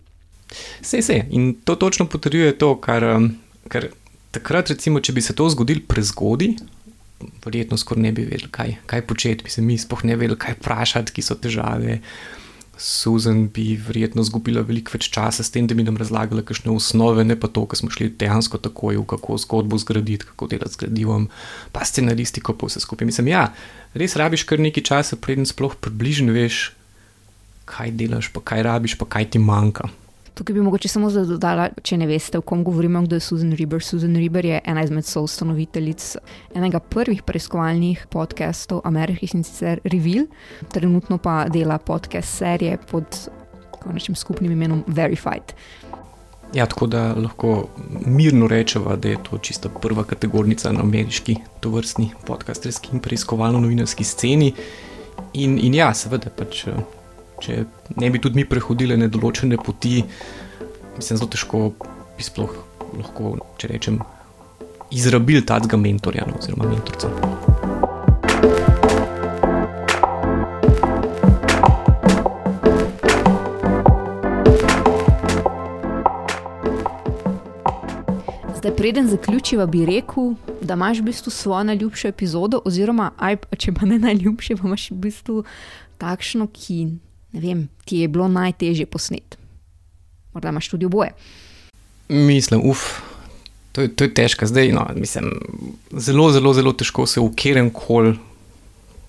Se, 0.80 1.02
se, 1.04 1.20
in 1.28 1.52
to 1.64 1.76
točno 1.76 2.08
potrjuje 2.08 2.56
to, 2.56 2.72
kar, 2.80 3.04
um, 3.04 3.34
kar 3.68 3.90
takrat, 4.32 4.72
recimo, 4.72 5.00
če 5.04 5.12
bi 5.12 5.24
se 5.24 5.36
to 5.36 5.48
zgodilo 5.52 5.84
prezgodaj 5.88 6.56
verjetno 7.44 7.76
skoraj 7.76 8.02
ne 8.02 8.12
bi 8.12 8.26
vedeli, 8.28 8.50
kaj, 8.50 8.76
kaj 8.86 9.06
početi, 9.06 9.44
bi 9.44 9.50
se 9.50 9.62
mi 9.62 9.78
sploh 9.78 10.04
ne 10.06 10.16
vedeli, 10.16 10.38
kaj 10.38 10.58
vprašati, 10.58 11.14
ki 11.14 11.24
so 11.24 11.36
težave. 11.38 11.98
Susan 12.78 13.48
bi 13.50 13.72
verjetno 13.74 14.22
izgubila 14.22 14.62
veliko 14.62 14.94
več 14.94 15.08
časa 15.10 15.42
s 15.42 15.50
tem, 15.50 15.66
da 15.66 15.74
bi 15.74 15.82
nam 15.82 15.98
razlagala, 15.98 16.44
kakšne 16.46 16.70
osnove, 16.70 17.24
ne 17.26 17.34
pa 17.34 17.50
to, 17.50 17.64
kar 17.66 17.80
smo 17.80 17.90
šli 17.90 18.12
dejansko 18.20 18.60
takoj 18.62 19.00
v 19.00 19.06
kako 19.10 19.38
zgodbo 19.42 19.80
zgraditi, 19.82 20.28
kako 20.30 20.46
delati 20.52 20.76
z 20.76 20.84
gradivom, 20.84 21.26
pa 21.74 21.82
scenaristiko, 21.82 22.54
pa 22.54 22.70
vse 22.70 22.84
skupaj. 22.84 23.10
Mislim, 23.10 23.32
ja, 23.34 23.48
res 23.98 24.14
rabiš 24.20 24.46
kar 24.46 24.62
nekaj 24.62 24.86
časa, 24.92 25.18
preden 25.18 25.48
sploh 25.48 25.74
približno 25.74 26.36
veš, 26.36 26.68
kaj 27.66 27.96
delaš, 27.98 28.30
pa 28.30 28.46
kaj 28.46 28.62
rabiš, 28.70 28.94
pa 29.00 29.10
kaj 29.10 29.32
ti 29.34 29.42
manjka. 29.42 29.90
Tukaj 30.38 30.54
bi 30.54 30.62
mogoče 30.62 30.88
samo 30.88 31.08
dodala, 31.10 31.64
če 31.82 31.96
ne 31.98 32.06
veste, 32.06 32.38
o 32.38 32.44
kom 32.46 32.60
govorimo, 32.64 33.00
kdo 33.02 33.16
je 33.18 33.24
Susan 33.26 33.50
Reber. 33.58 33.82
Susan 33.82 34.14
Reber 34.14 34.46
je 34.46 34.60
ena 34.70 34.84
izmed 34.86 35.04
soustanoviteljic 35.04 36.04
enega 36.54 36.78
prvih 36.78 37.24
preiskovalnih 37.26 38.04
podcastov 38.10 38.84
Amerike 38.86 39.26
in 39.34 39.42
sicer 39.42 39.80
Reveal, 39.82 40.28
trenutno 40.70 41.18
pa 41.18 41.48
dela 41.50 41.80
podcast 41.82 42.38
serije 42.38 42.78
pod 42.90 43.18
nečim 43.92 44.14
skupnim 44.14 44.52
imenom 44.52 44.84
Verified. 44.86 45.56
Ja, 46.54 46.66
tako 46.66 46.86
da 46.86 47.02
lahko 47.14 47.66
mirno 48.06 48.46
rečemo, 48.46 48.96
da 48.96 49.08
je 49.08 49.18
to 49.30 49.38
čista 49.38 49.68
prva 49.68 50.04
kategorija 50.04 50.72
na 50.72 50.86
ameriški 50.86 51.36
tovrstni 51.60 52.12
podcasterski 52.26 52.94
in 52.94 53.02
preiskovalno-novinarski 53.02 54.04
sceni. 54.04 54.52
In, 55.32 55.58
in 55.58 55.74
ja, 55.74 55.90
seveda 55.94 56.30
pač 56.30 56.62
če 57.42 57.64
ne 58.00 58.10
bi 58.10 58.20
tudi 58.20 58.36
mi 58.36 58.44
prehodili 58.44 58.96
nedoločene 58.96 59.56
poti, 59.56 60.04
mislim, 60.96 61.18
zelo 61.18 61.30
težko 61.30 61.70
bi 62.16 62.22
sploh 62.22 62.54
lahko, 62.98 63.36
če 63.58 63.70
rečem, 63.72 63.98
izrabili 64.94 65.42
tega 65.46 65.76
mentorja 65.76 66.26
no, 66.28 66.38
oziroma 66.38 66.68
mentorca. 66.70 67.10
Zdaj, 78.58 78.72
preden 78.76 79.10
zaključiva, 79.10 79.66
bi 79.66 79.84
rekel, 79.86 80.32
da 80.62 80.78
imaš 80.78 81.02
v 81.02 81.10
bistvu 81.10 81.34
svojo 81.34 81.66
najljubšo 81.72 82.08
epizodo, 82.08 82.62
oziroma, 82.64 83.10
aj, 83.18 83.42
če 83.58 83.74
pa 83.74 83.90
ne 83.90 83.98
najljubše, 84.06 84.56
pa 84.56 84.70
imaš 84.70 84.90
v 84.94 85.02
bistvu 85.08 85.44
takšno, 85.98 86.46
ki 86.54 86.80
ne 87.32 87.40
vem, 87.40 87.68
ti 87.84 88.02
je 88.04 88.08
bilo 88.08 88.28
najtežje 88.28 88.86
posnet? 88.86 89.38
Morda 90.32 90.52
imaš 90.52 90.68
tudi 90.68 90.86
oboje. 90.86 91.12
Mislim, 92.08 92.60
uf, 92.64 93.00
to 93.72 93.84
je, 93.84 93.92
to 93.94 94.04
je 94.04 94.14
težko. 94.14 94.46
Zdaj, 94.46 94.72
no, 94.72 94.86
mislim, 94.96 95.32
zelo, 95.92 96.30
zelo, 96.32 96.54
zelo 96.54 96.72
težko 96.72 97.06
se 97.06 97.20
v 97.20 97.28
kjerem 97.36 97.70
koli 97.70 98.16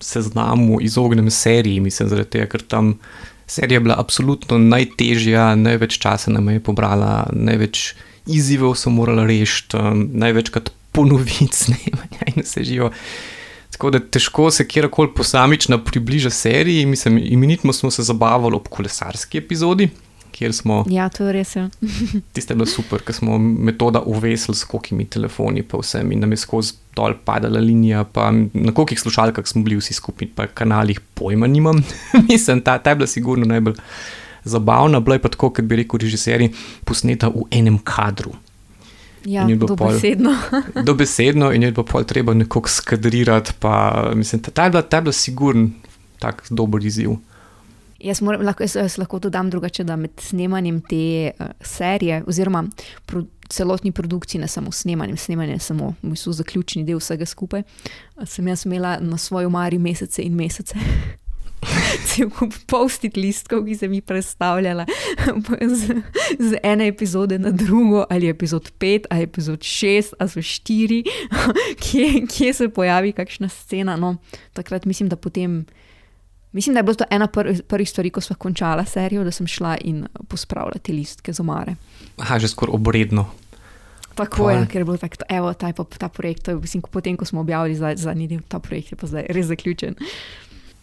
seznamu 0.00 0.80
izognem 0.80 1.30
seriji, 1.30 1.80
mislim, 1.80 2.08
zaradi 2.08 2.30
tega, 2.36 2.46
ker 2.52 2.62
tam 2.62 2.94
serija 3.50 3.76
je 3.76 3.84
bila 3.84 3.96
absolutno 4.00 4.58
najtežja, 4.58 5.54
največ 5.58 5.98
časa 6.00 6.32
nam 6.32 6.48
je 6.48 6.62
pobrala, 6.64 7.26
največ 7.32 7.94
izzivov 8.30 8.76
sem 8.78 8.94
morala 8.94 9.26
rešiti, 9.28 9.76
um, 9.76 10.06
največkrat 10.22 10.70
ponoviti 10.92 11.50
snemanje 11.62 12.30
in 12.34 12.42
vse 12.44 12.64
živo. 12.64 12.90
Tako 13.80 13.90
da 13.90 13.98
težko 14.12 14.50
se 14.50 14.66
kjerkoli 14.68 15.08
posamično 15.16 15.78
približa 15.84 16.30
seriji. 16.30 16.86
Mislim, 16.86 17.18
imenitno 17.24 17.72
smo 17.72 17.90
se 17.90 18.02
zabavali 18.02 18.54
ob 18.54 18.68
kolesarski 18.68 19.38
epizodi, 19.38 19.88
kjer 20.32 20.52
smo. 20.52 20.84
Ja, 20.88 21.08
to 21.08 21.24
je 21.24 21.32
res. 21.32 21.54
Ja. 21.56 21.70
Tiste 22.34 22.52
je 22.52 22.58
bilo 22.58 22.66
super, 22.66 23.00
ker 23.00 23.16
smo 23.16 23.38
metoda 23.38 24.02
uvesili 24.04 24.56
s 24.56 24.68
kokimi 24.68 25.06
telefoni, 25.08 25.62
pa 25.62 25.80
vsem 25.80 26.12
in 26.12 26.20
nam 26.20 26.36
je 26.36 26.42
skozi 26.42 26.74
dol 26.96 27.16
padala 27.24 27.60
linija, 27.60 28.04
pa 28.04 28.28
na 28.52 28.74
kokih 28.76 29.00
slušalkah 29.00 29.48
smo 29.48 29.64
bili 29.64 29.80
vsi 29.80 29.96
skupaj, 29.96 30.28
pa 30.36 30.46
kanalih 30.46 31.00
pojma 31.14 31.48
nimam. 31.48 31.80
Mislim, 32.28 32.60
ta, 32.60 32.76
ta 32.78 32.92
je 32.92 33.00
bila 33.00 33.08
sigurno 33.08 33.48
najbolj 33.48 33.80
zabavna, 34.44 35.00
bila 35.00 35.16
je 35.16 35.24
pa 35.24 35.32
tako, 35.32 35.54
kot 35.56 35.64
bi 35.64 35.80
rekel 35.80 36.04
režiserji, 36.04 36.52
posneta 36.84 37.32
v 37.32 37.48
enem 37.48 37.80
kadru. 37.80 38.36
Ja, 39.24 39.42
In 39.48 39.58
bilo 39.58 39.76
pol- 39.76 39.92
dobesedno. 39.92 40.34
Dobesedno 40.88 41.52
in 41.52 41.62
je 41.62 41.74
pa 41.74 41.82
pol 41.82 42.04
treba 42.04 42.34
nekako 42.34 42.68
skadrirati, 42.68 43.52
pa 43.58 44.04
mislim, 44.14 44.42
ta, 44.42 44.50
ta 44.50 44.64
je 44.64 44.70
bila, 44.70 44.82
ta 44.82 44.96
je 44.96 45.02
bila 45.02 45.12
sigurno 45.12 45.68
tak 46.18 46.46
dober 46.50 46.84
izziv. 46.84 47.10
Jaz, 48.00 48.22
moram, 48.22 48.42
lahko, 48.42 48.62
jaz, 48.62 48.76
jaz 48.76 48.98
lahko 48.98 49.18
dodam 49.18 49.50
drugače, 49.50 49.84
da 49.84 49.96
med 49.96 50.10
snemanjem 50.20 50.80
te 50.80 51.30
uh, 51.30 51.46
serije, 51.60 52.22
oziroma 52.26 52.64
pro, 53.06 53.22
celotni 53.48 53.92
produkciji, 53.92 54.40
ne 54.40 54.48
samo 54.48 54.72
snemanjem, 54.72 55.16
snemanje 55.16 55.52
je 55.52 55.58
samo 55.58 55.94
v 56.02 56.14
bistvu 56.14 56.32
zaključni 56.32 56.84
del 56.84 56.98
vsega 56.98 57.26
skupaj, 57.26 57.62
uh, 58.16 58.28
sem 58.28 58.48
jaz 58.48 58.64
imela 58.66 58.98
na 59.00 59.18
svoji 59.18 59.46
omari 59.46 59.78
mesece 59.78 60.22
in 60.22 60.34
mesece. 60.34 60.78
Cel 62.08 62.30
kup 62.30 62.54
postit 62.66 63.16
listkov, 63.16 63.64
ki 63.66 63.74
sem 63.76 63.92
jih 63.92 64.02
predstavljala 64.02 64.86
z, 65.78 66.00
z 66.38 66.60
ene 66.62 66.86
epizode 66.88 67.38
na 67.38 67.50
drugo, 67.50 68.04
ali 68.10 68.28
epizod 68.28 68.72
5, 68.80 69.10
ali 69.10 69.22
epizod 69.22 69.60
6, 69.60 70.14
ali 70.18 70.30
so 70.30 70.40
4, 70.40 71.02
kje, 71.84 72.26
kje 72.26 72.52
se 72.54 72.68
pojavi 72.68 73.12
kakšna 73.12 73.48
scena. 73.48 73.96
No, 73.96 74.16
takrat 74.52 74.84
mislim, 74.84 75.08
da 75.08 75.16
potem. 75.16 75.64
Mislim, 76.52 76.74
da 76.74 76.78
je 76.78 76.82
bila 76.82 76.94
to 76.94 77.04
ena 77.10 77.26
pr 77.26 77.62
prvih 77.68 77.90
stvari, 77.90 78.10
ko 78.10 78.20
smo 78.20 78.36
končala 78.36 78.84
serijo, 78.84 79.24
da 79.24 79.30
sem 79.30 79.46
šla 79.46 79.76
in 79.80 80.06
pospravila 80.28 80.80
te 80.82 80.92
listke 80.92 81.32
z 81.32 81.40
omare. 81.40 81.76
Aha, 82.18 82.38
že 82.38 82.48
skoraj 82.48 82.74
obredno. 82.74 83.28
Tako 84.14 84.50
je, 84.50 84.66
ker 84.66 84.80
je 84.80 84.84
bilo 84.84 84.96
tako, 84.96 85.24
evo, 85.28 85.52
ta, 85.54 85.66
je 85.66 85.74
ta 85.98 86.08
projekt, 86.08 86.42
to 86.42 86.50
je, 86.50 86.56
mislim, 86.56 86.82
potem, 86.90 87.16
ko 87.16 87.24
smo 87.24 87.40
objavili 87.40 87.76
za- 87.76 87.94
zadnji 87.96 88.26
del, 88.26 88.40
ta 88.48 88.58
projekt 88.58 88.90
je 88.92 88.96
pa 88.96 89.06
zdaj 89.06 89.26
res 89.28 89.46
zaključen. 89.46 89.94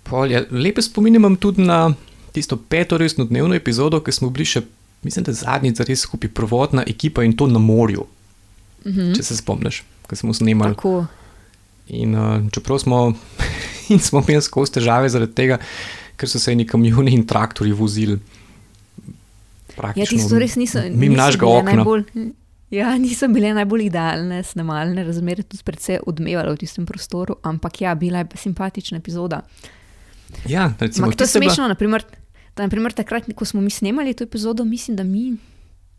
Pol, 0.10 0.32
ja, 0.32 0.44
lepe 0.52 0.82
spomine 0.82 1.20
imam 1.20 1.36
tudi 1.36 1.62
na 1.62 1.94
tisto 2.32 2.58
peto 2.58 2.98
resno 2.98 3.26
dnevno 3.26 3.56
epizodo, 3.56 4.00
ki 4.04 4.12
smo 4.12 4.30
bili 4.30 4.46
še, 4.46 4.62
mislim, 5.04 5.26
da 5.28 5.34
zadnjič 5.34 5.82
res 5.88 6.06
skupaj 6.06 6.30
prvotna 6.32 6.84
ekipa 6.88 7.24
in 7.26 7.36
to 7.38 7.48
na 7.48 7.60
morju, 7.60 8.06
Mhm. 8.86 9.14
če 9.18 9.24
se 9.24 9.36
spomniš, 9.38 9.82
ko 10.08 10.16
smo 10.16 10.34
snemali. 10.34 10.76
Tako. 10.76 11.06
In 11.88 12.16
uh, 12.16 12.50
čeprav 12.52 12.80
smo, 12.80 13.14
in 13.92 14.00
smo 14.00 14.22
imeli 14.22 14.42
skozi 14.42 14.78
težave 14.80 15.10
zaradi 15.10 15.34
tega, 15.34 15.58
ker 16.16 16.30
so 16.30 16.40
se 16.40 16.52
eni 16.52 16.66
kamioni 16.68 17.14
in 17.16 17.26
traktori 17.28 17.72
vozili. 17.72 18.20
Ja, 19.78 20.06
tisto 20.06 20.40
res 20.40 20.56
niso. 20.58 20.82
Mim 20.90 21.14
našega 21.14 21.46
okna. 21.46 21.76
Najbolj, 21.78 22.04
ja, 22.74 22.96
niso 22.98 23.28
bile 23.30 23.52
najbolj 23.54 23.84
idealne 23.86 24.40
snemalne 24.44 25.04
razmere, 25.06 25.44
tudi 25.46 25.64
precej 25.64 26.00
odmevalo 26.10 26.56
v 26.56 26.64
tistem 26.64 26.88
prostoru, 26.90 27.38
ampak 27.46 27.82
ja, 27.82 27.94
bila 27.96 28.24
je 28.24 28.30
pa 28.32 28.38
simpatična 28.42 28.98
epizoda. 28.98 29.44
Ja, 30.46 30.74
recimo, 30.80 31.06
Ampak 31.06 31.18
to 31.18 31.24
je 31.24 31.28
je 31.28 31.34
bila- 31.34 31.44
smešno, 31.46 31.68
naprimer, 31.68 32.04
da 32.56 32.64
naprimer, 32.64 32.94
takrat, 32.94 33.24
ko 33.32 33.46
smo 33.46 33.62
mi 33.62 33.70
snemali 33.70 34.14
to 34.14 34.24
epizodo, 34.24 34.66
mislim, 34.66 34.96
da 34.96 35.04
mi, 35.04 35.36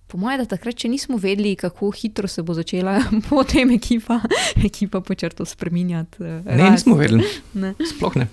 po 0.06 0.16
mojem, 0.16 0.38
da 0.38 0.44
takrat 0.47 0.76
še 0.76 0.88
nismo 0.88 1.16
vedeli, 1.16 1.54
kako 1.54 1.90
hitro 1.92 2.28
se 2.28 2.42
bo 2.42 2.54
začela 2.54 2.97
potem 3.28 3.70
ekipa, 3.70 4.20
ekipa 4.58 5.00
po 5.00 5.14
črtu 5.14 5.44
spreminjati. 5.44 6.16
eh, 6.18 6.42
Ne, 6.47 6.56
rast. 6.58 6.73
nismo 6.73 6.97
vedeli, 6.97 7.25
Ne. 7.54 7.75
sploh 7.88 8.16
ne. 8.16 8.28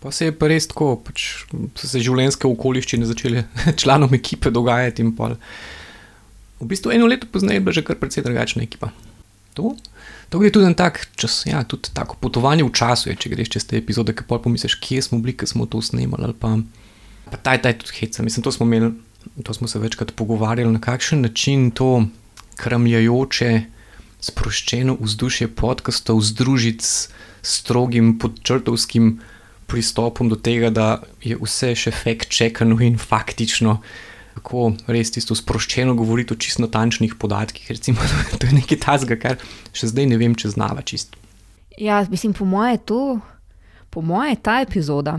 Pa 0.00 0.10
se 0.10 0.24
je 0.24 0.32
pa 0.32 0.48
res 0.48 0.66
tako, 0.66 0.96
pač 0.98 1.44
so 1.76 1.86
se 1.86 2.00
življenjske 2.00 2.48
okoliščine 2.48 3.06
začele 3.06 3.44
članom 3.76 4.10
ekipe 4.12 4.50
dogajati 4.50 4.98
in 5.00 5.12
pol. 5.12 5.36
V 6.58 6.66
bistvu 6.66 6.90
eno 6.90 7.06
leto 7.06 7.26
pozneje 7.26 7.56
je 7.56 7.60
bila 7.60 7.72
že 7.72 7.82
kar 7.82 7.96
precej 7.96 8.22
drugačna 8.22 8.62
ekipa. 8.62 8.90
To, 9.52 9.74
to 10.32 10.40
gre 10.40 10.48
tudi 10.52 10.66
en 10.66 10.74
tak 10.74 11.02
čas, 11.16 11.42
ja, 11.46 11.60
tudi 11.68 11.92
tako 11.92 12.16
potovanje 12.20 12.64
v 12.64 12.72
času 12.72 13.10
je, 13.10 13.16
če 13.20 13.32
greš 13.34 13.52
čez 13.52 13.66
te 13.68 13.76
epizode, 13.76 14.14
ki 14.16 14.24
pol 14.28 14.40
pomisliš, 14.40 14.78
kje 14.80 15.02
smo 15.04 15.20
bili, 15.20 15.36
ko 15.36 15.48
smo 15.48 15.68
to 15.68 15.82
snemali 15.84 16.24
ali 16.30 16.36
pa. 16.36 16.56
Pa 17.32 17.36
taj, 17.36 17.62
taj 17.64 17.78
tudi 17.80 17.96
heca. 18.00 18.24
Mislim, 18.24 18.44
to 18.44 18.52
smo 18.52 18.66
imeli, 18.66 18.92
to 19.44 19.54
smo 19.54 19.68
se 19.68 19.80
večkrat 19.80 20.12
pogovarjali, 20.16 20.72
na 20.72 20.80
kakšen 20.80 21.22
način 21.24 21.70
to 21.70 22.04
kramljajoče, 22.56 23.62
sproščeno 24.22 24.96
vzdušje 25.00 25.48
podkastov 25.58 26.20
združiti 26.22 26.84
s 26.84 27.08
strogim 27.42 28.18
podčrtovskim 28.22 29.16
pristopom 29.66 30.28
do 30.28 30.36
tega, 30.36 30.70
da 30.70 31.02
je 31.24 31.36
vse 31.40 31.74
še 31.74 31.90
fact-checkano 31.90 32.78
in 32.84 32.98
faktično. 33.00 33.80
Kako 34.34 34.72
res 34.88 35.10
tisto 35.12 35.34
sproščeno 35.34 35.94
govoriti 35.94 36.32
o 36.32 36.36
čisto 36.36 36.62
natančnih 36.62 37.14
podatkih. 37.20 37.66
Recimo, 37.68 38.00
to 38.38 38.46
je 38.46 38.52
nekaj 38.52 38.78
tazga, 38.80 39.16
kar 39.16 39.36
še 39.72 39.90
zdaj 39.90 40.06
ne 40.06 40.16
vem, 40.16 40.34
če 40.34 40.48
znava 40.50 40.82
čist. 40.82 41.16
Ja, 41.78 42.02
mislim, 42.10 42.32
po 42.32 42.44
moje 42.44 42.72
je 42.72 42.82
to, 42.86 43.02
po 43.90 44.00
moje 44.02 44.30
je 44.30 44.42
ta 44.42 44.60
epizoda. 44.60 45.18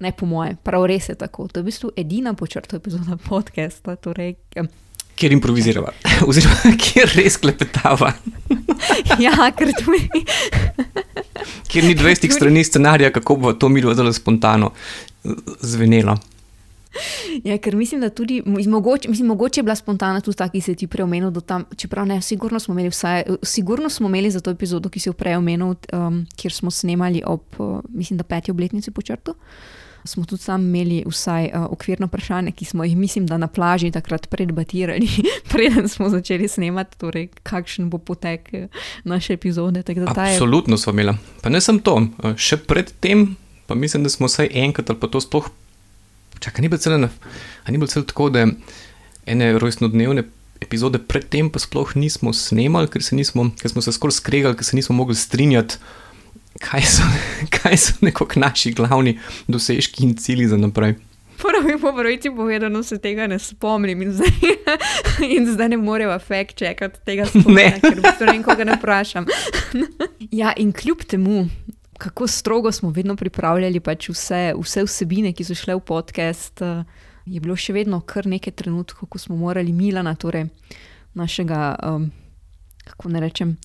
Ne 0.00 0.10
po 0.12 0.26
moje, 0.26 0.56
prav 0.62 0.84
res 0.86 1.08
je 1.08 1.14
tako. 1.14 1.46
To 1.48 1.60
je 1.60 1.64
v 1.64 1.68
bistvu 1.68 1.90
edina 1.96 2.34
počrta 2.34 2.76
epizoda 2.76 3.16
podcasta. 3.18 3.94
Torej, 3.96 4.34
em, 4.56 4.68
Kjer 5.14 5.30
improvizirava, 5.32 5.92
oziroma 6.28 6.72
kjer 6.74 7.12
res 7.14 7.36
klepetava, 7.38 8.08
ja, 9.22 9.36
ker 9.54 9.70
tudi. 9.78 10.00
kjer 11.70 11.86
ni 11.86 11.94
20 11.94 12.32
strani 12.34 12.64
scenarija, 12.64 13.12
kako 13.14 13.36
bo 13.36 13.52
to 13.54 13.68
milo 13.68 13.94
zelo 13.94 14.12
spontano 14.12 14.72
z- 15.22 15.36
zvenelo. 15.62 16.16
Ja, 17.44 17.58
ker 17.58 17.76
mislim, 17.76 18.00
da 18.00 18.10
tudi, 18.10 18.42
mogoče, 18.46 19.08
mislim, 19.08 19.28
mogoče 19.28 19.60
je 19.60 19.64
bila 19.64 19.74
spontana 19.74 20.20
tudi 20.20 20.36
ta, 20.36 20.48
ki 20.48 20.60
se 20.60 20.74
ti 20.74 20.86
prej 20.86 21.02
omenil, 21.02 21.30
da 21.30 21.40
tam, 21.40 21.64
čeprav 21.76 22.06
ne, 22.06 22.22
sigurno 22.22 22.60
smo 22.60 22.74
imeli 22.74 22.88
vsaj, 22.88 23.22
sigurno 23.42 23.90
smo 23.90 24.08
imeli 24.08 24.30
za 24.30 24.40
to 24.40 24.50
epizodo, 24.50 24.88
ki 24.88 25.00
si 25.00 25.08
jo 25.08 25.12
prej 25.12 25.36
omenil, 25.36 25.74
um, 25.92 26.26
kjer 26.36 26.52
smo 26.52 26.70
snemali 26.70 27.22
ob, 27.26 27.40
uh, 27.58 27.80
mislim, 27.88 28.16
da 28.16 28.24
peti 28.24 28.50
obletnici 28.50 28.90
počrtu. 28.90 29.34
Smo 30.04 30.24
tudi 30.24 30.44
tam 30.44 30.60
imeli 30.62 31.04
vsaj 31.06 31.46
uh, 31.46 31.66
okvirno 31.70 32.06
vprašanje, 32.06 32.52
ki 32.52 32.64
smo 32.64 32.84
jih, 32.84 32.96
mislim, 32.96 33.26
na 33.26 33.46
plaži 33.46 33.90
takrat 33.90 34.28
predebatirali, 34.28 35.08
preden 35.52 35.88
smo 35.88 36.08
začeli 36.08 36.48
snemati, 36.48 36.98
torej 36.98 37.28
kakšen 37.42 37.90
bo 37.90 37.98
potek 37.98 38.54
eh, 38.54 38.68
naše 39.04 39.32
epizode. 39.32 39.82
ta 39.82 39.92
je- 39.92 40.08
Absolutno 40.08 40.76
smo 40.76 40.92
imeli. 40.92 41.12
Pa 41.42 41.48
ne 41.48 41.60
samo 41.60 41.78
to, 41.78 42.02
eh, 42.24 42.34
še 42.36 42.56
predtem, 42.58 43.36
pa 43.66 43.74
mislim, 43.74 44.02
da 44.02 44.08
smo 44.08 44.26
vsaj 44.26 44.48
enkrat 44.52 44.90
ali 44.90 45.00
pa 45.00 45.06
to 45.06 45.20
sploh. 45.20 45.48
Čakaj, 46.40 46.62
ni 46.62 46.68
bilo 46.68 46.78
celo, 46.78 46.98
na- 46.98 47.10
ni 47.68 47.78
bilo 47.78 47.86
celo 47.86 48.04
tako, 48.04 48.30
da 48.30 48.46
ene 49.26 49.58
rojstnodnevne 49.58 50.22
epizode 50.60 50.98
predtem 50.98 51.50
pa 51.50 51.58
sploh 51.58 51.96
nismo 51.96 52.32
snemali, 52.32 52.88
ker, 52.88 53.02
nismo, 53.12 53.50
ker 53.52 53.70
smo 53.70 53.82
se 53.82 53.92
skoraj 53.92 54.12
skregali, 54.12 54.56
ker 54.56 54.64
se 54.64 54.76
nismo 54.76 54.96
mogli 54.96 55.14
strinjati, 55.14 55.76
kaj 56.60 56.82
so, 56.82 57.02
kaj 57.56 57.76
so 57.76 57.92
nekako 58.00 58.40
naši 58.40 58.72
glavni 58.72 59.18
dosežki 59.48 60.04
in 60.04 60.16
cilji 60.16 60.48
za 60.48 60.56
naprej. 60.56 60.94
Prvi 61.34 61.80
po 61.80 61.92
pravici 61.92 62.30
povedano 62.30 62.82
se 62.82 62.98
tega 62.98 63.26
ne 63.26 63.38
spomnim 63.38 64.02
in 64.02 64.12
zdaj, 64.12 64.30
in 65.36 65.46
zdaj 65.46 65.68
ne 65.68 65.76
moreva 65.76 66.18
fact 66.18 66.56
checkati 66.56 67.00
tega 67.04 67.26
spomina, 67.30 67.80
ker 67.80 67.98
v 67.98 68.02
bistvu 68.02 68.26
ne 68.26 68.32
vem, 68.32 68.42
koga 68.42 68.64
ne 68.64 68.76
vprašam. 68.76 69.26
ja, 70.30 70.52
in 70.56 70.72
kljub 70.72 71.02
temu, 71.04 71.48
kako 71.98 72.26
strogo 72.26 72.72
smo 72.72 72.90
vedno 72.90 73.16
pripravljali 73.16 73.80
pač 73.80 74.08
vse, 74.08 74.52
vse 74.58 74.84
vsebine, 74.84 75.32
ki 75.32 75.44
so 75.44 75.54
šle 75.54 75.76
v 75.78 75.84
podcast, 75.86 76.62
eh, 76.62 76.84
je 77.26 77.40
bilo 77.40 77.56
še 77.56 77.72
vedno 77.72 78.00
kar 78.00 78.26
nekaj 78.26 78.52
trenutkov, 78.52 79.08
ko 79.08 79.18
smo 79.18 79.36
morali 79.36 79.72
Milana, 79.72 80.14
torej 80.14 80.48
našega, 81.14 81.76
um, 81.82 82.10
kako 82.84 83.08
ne 83.08 83.20
rečem. 83.20 83.56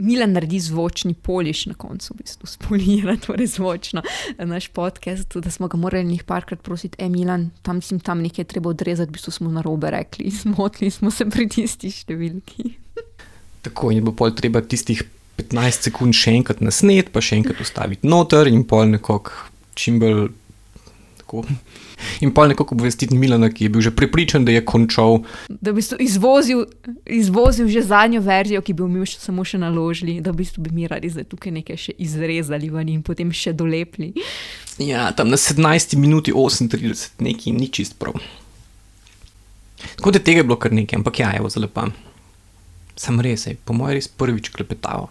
Milan 0.00 0.32
naredi 0.32 0.60
zvočni 0.60 1.14
poliš 1.14 1.66
na 1.66 1.74
koncu, 1.74 2.14
v 2.14 2.22
bistvu 2.22 2.48
spolira, 2.48 3.16
torej 3.20 3.50
zvočno 3.52 4.02
naš 4.38 4.70
podcast, 4.72 5.36
da 5.36 5.50
smo 5.50 5.68
ga 5.68 5.76
morali 5.76 6.04
njih 6.04 6.24
parkrat 6.24 6.62
prositi, 6.62 6.96
e 6.98 7.08
Milan, 7.08 7.50
tam 7.62 7.82
si 7.82 7.98
tam 7.98 8.22
nekaj 8.24 8.44
treba 8.44 8.70
odrezati, 8.70 9.10
v 9.10 9.12
bistvu 9.12 9.32
smo 9.32 9.52
na 9.52 9.60
robe 9.62 9.90
rekli, 9.90 10.30
zmotili 10.42 10.90
smo 10.90 11.10
se 11.10 11.28
pri 11.28 11.48
tisti 11.48 11.92
številki. 11.92 12.74
Tako 13.60 13.92
in 13.92 14.04
bo 14.04 14.16
pol 14.16 14.32
treba 14.32 14.64
tistih 14.64 15.04
15 15.40 15.88
sekund 15.90 16.16
še 16.16 16.36
enkrat 16.38 16.60
nasnet, 16.64 17.10
pa 17.14 17.24
še 17.24 17.40
enkrat 17.40 17.60
ustaviti 17.64 18.08
noter 18.08 18.50
in 18.50 18.62
pol 18.68 18.86
nekako 18.92 19.32
čim 19.78 20.00
bolj. 20.02 20.28
Tako. 21.20 21.44
In 22.20 22.32
pol 22.34 22.48
nekako 22.48 22.74
obvestiti 22.74 23.16
Milana, 23.16 23.50
ki 23.52 23.66
je 23.66 23.72
bil 23.72 23.84
že 23.84 23.92
prepričan, 23.94 24.44
da 24.44 24.52
je 24.52 24.64
končal. 24.64 25.20
Da 25.48 25.72
bi 25.72 25.82
izvozil, 25.98 26.64
izvozil 27.04 27.68
že 27.68 27.82
zadnjo 27.82 28.22
verzijo, 28.24 28.62
ki 28.64 28.72
bi 28.72 28.84
jo 28.84 28.88
mi 28.88 29.06
še 29.06 29.20
samo 29.20 29.44
še 29.44 29.60
naložili, 29.60 30.18
da 30.24 30.32
v 30.32 30.40
bistvu 30.42 30.64
bi 30.64 30.74
mi 30.74 30.88
radi 30.90 31.12
zdaj 31.12 31.28
tukaj 31.30 31.52
nekaj 31.60 31.76
še 31.76 31.96
izrezali 31.98 32.70
ven 32.72 32.88
in 32.88 33.02
potem 33.06 33.32
še 33.32 33.52
dolepili. 33.52 34.12
Ja, 34.80 35.10
tam 35.12 35.28
na 35.28 35.36
17 35.36 35.96
minuti 36.00 36.32
38, 36.32 37.20
neki 37.20 37.52
ni 37.52 37.68
čist 37.68 37.98
prav. 38.00 38.16
Tako 39.96 40.12
da 40.12 40.20
tega 40.20 40.40
je 40.40 40.48
bilo 40.48 40.56
kar 40.60 40.72
nekaj, 40.72 41.00
ampak 41.00 41.20
ja, 41.20 41.32
evo, 41.36 41.48
zelo 41.52 41.68
pa. 41.68 41.88
Sam 43.00 43.16
res, 43.24 43.46
ej, 43.48 43.56
po 43.64 43.72
mojem, 43.72 43.96
res 43.96 44.10
prvič 44.12 44.50
klepetava. 44.52 45.08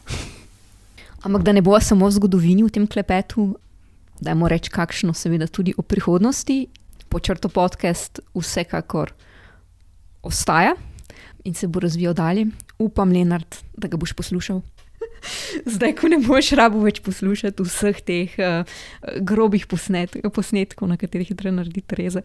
Ampak 1.26 1.42
da 1.42 1.56
ne 1.58 1.64
bo 1.66 1.74
samo 1.82 2.06
v 2.06 2.14
zgodovini 2.14 2.62
v 2.62 2.70
tem 2.70 2.86
klepetu, 2.86 3.56
dajmo 4.22 4.46
reči 4.46 4.70
kakšno, 4.70 5.16
seveda 5.18 5.50
tudi 5.50 5.74
o 5.74 5.82
prihodnosti. 5.82 6.70
počrto 7.10 7.50
podcast 7.50 8.22
vsekakor 8.38 9.10
ostaja 10.22 10.76
in 11.44 11.58
se 11.58 11.66
bo 11.66 11.80
razvijal 11.82 12.14
dalje. 12.14 12.46
Upam, 12.78 13.10
Lenard, 13.10 13.58
da 13.74 13.90
ga 13.90 13.98
boš 13.98 14.14
poslušal. 14.14 14.62
Zdaj, 15.74 15.96
ko 15.98 16.14
ne 16.14 16.22
boš 16.22 16.54
rabo 16.54 16.86
več 16.86 17.02
poslušati 17.02 17.66
vseh 17.66 18.02
teh 18.06 18.30
uh, 18.38 18.62
grobih 19.18 19.66
posnet, 19.66 20.14
posnetkov, 20.30 20.94
na 20.94 21.02
katerih 21.02 21.34
je 21.34 21.36
treba 21.36 21.58
narediti 21.58 21.88
Tereza. 21.90 22.22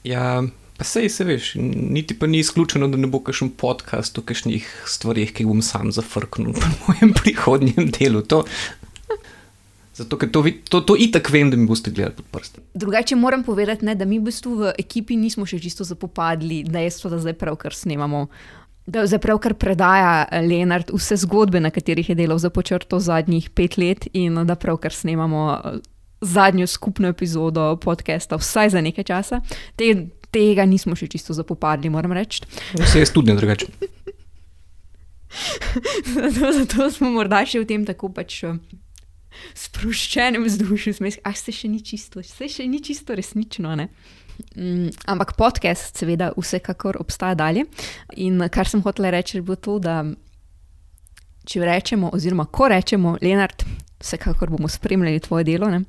Ja, 0.00 0.40
pa 0.78 0.84
sej 0.84 1.08
se 1.08 1.24
veš, 1.24 1.52
niti 1.58 2.16
pa 2.18 2.26
ni 2.26 2.40
izključeno, 2.42 2.88
da 2.88 2.98
ne 2.98 3.06
bo 3.06 3.20
kakšen 3.22 3.52
podcast 3.58 4.18
o 4.18 4.22
kakšnih 4.26 4.66
stvarih, 4.90 5.32
ki 5.34 5.46
bom 5.46 5.62
sam 5.62 5.92
zafrknil 5.94 6.56
v 6.56 6.72
mojem 6.86 7.14
prihodnjem 7.20 7.92
delu. 7.94 8.24
To, 8.32 8.44
Zato, 9.94 10.18
ker 10.18 10.30
to, 10.30 10.42
to, 10.66 10.80
to 10.80 10.96
itak 10.98 11.30
vem, 11.30 11.50
da 11.50 11.56
mi 11.56 11.68
boste 11.70 11.90
gledali 11.94 12.16
pod 12.16 12.26
prsti. 12.34 12.60
Drugače 12.74 13.16
moram 13.16 13.44
povedati, 13.46 13.86
ne, 13.86 13.94
da 13.94 14.04
mi 14.04 14.18
v 14.18 14.26
bistvu 14.26 14.54
v 14.58 14.72
ekipi 14.78 15.14
nismo 15.16 15.46
še 15.46 15.60
čisto 15.62 15.86
zapopadli 15.86 16.64
dejstvo, 16.66 17.12
da 17.12 17.20
zdaj 17.22 17.36
pravkar 17.38 17.76
snemamo. 17.78 18.24
Da 18.90 19.06
zdaj 19.06 19.22
pravkar 19.22 19.54
predaja 19.54 20.26
Leonard 20.42 20.90
vse 20.90 21.20
zgodbe, 21.22 21.62
na 21.62 21.70
katerih 21.70 22.10
je 22.10 22.18
delal 22.18 22.42
za 22.42 22.50
počrto 22.50 22.98
zadnjih 22.98 23.46
pet 23.54 23.78
let, 23.78 24.08
in 24.12 24.42
da 24.42 24.58
pravkar 24.58 24.92
snemamo 24.92 25.46
eh, 25.54 25.78
zadnjo 26.20 26.66
skupno 26.66 27.14
epizodo 27.14 27.76
podcasta, 27.78 28.36
vsaj 28.42 28.74
za 28.74 28.82
nekaj 28.82 29.06
časa. 29.14 29.40
Te, 29.78 29.94
tega 30.34 30.66
nismo 30.68 30.98
še 30.98 31.08
čisto 31.14 31.36
zapopadli, 31.36 31.92
moram 31.94 32.16
reči. 32.16 32.42
Vse 32.74 33.04
je 33.04 33.10
tudi 33.14 33.34
drugače. 33.34 33.70
zato, 36.14 36.52
zato 36.58 36.90
smo 36.94 37.14
morda 37.14 37.44
še 37.46 37.62
v 37.62 37.70
tem 37.70 37.86
tako 37.86 38.10
pač. 38.14 38.42
Uh, 38.46 38.58
sproščenem 39.54 40.44
vzdušju, 40.46 40.96
smisel, 40.98 41.22
ah, 41.26 41.36
se 41.36 41.54
še 41.54 41.70
ni 41.70 41.80
čisto, 41.84 42.22
se 42.24 42.48
še 42.50 42.66
ni 42.70 42.80
čisto 42.84 43.16
resnično. 43.16 43.74
Mm, 44.56 44.90
ampak 45.10 45.34
podcast, 45.38 45.94
seveda, 45.98 46.32
vsekakor 46.38 46.98
obstaja 47.02 47.38
dalje. 47.38 47.66
In 48.22 48.42
kar 48.52 48.70
sem 48.70 48.82
hotel 48.84 49.10
reči, 49.14 49.40
je 49.40 49.56
to, 49.56 49.78
da 49.82 50.02
če 51.44 51.64
rečemo, 51.66 52.12
oziroma 52.16 52.46
ko 52.46 52.70
rečemo, 52.72 53.16
Leonard, 53.22 53.66
vsekakor 54.00 54.52
bomo 54.52 54.68
spremljali 54.68 55.22
tvoje 55.24 55.46
delo. 55.48 55.70
Ne? 55.70 55.84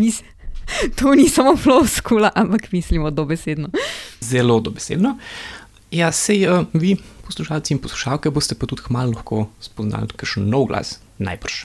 Mis, 0.00 0.22
to 0.98 1.14
ni 1.14 1.28
samo 1.28 1.56
floskula, 1.56 2.30
ampak 2.34 2.72
mislimo 2.72 3.10
dobesedno. 3.10 3.68
Zelo 4.20 4.60
dobesedno. 4.60 5.18
Ja, 5.90 6.12
sej 6.12 6.48
uh, 6.48 6.64
vi, 6.72 6.96
poslušalci 7.26 7.74
in 7.74 7.78
poslušalke, 7.78 8.30
boste 8.30 8.54
pa 8.58 8.66
tudi 8.66 8.82
kmalo 8.82 9.14
lahko 9.14 9.46
spoznali 9.60 10.08
kakšen 10.16 10.48
nov 10.50 10.66
glas, 10.72 10.98
najbrž. 11.18 11.64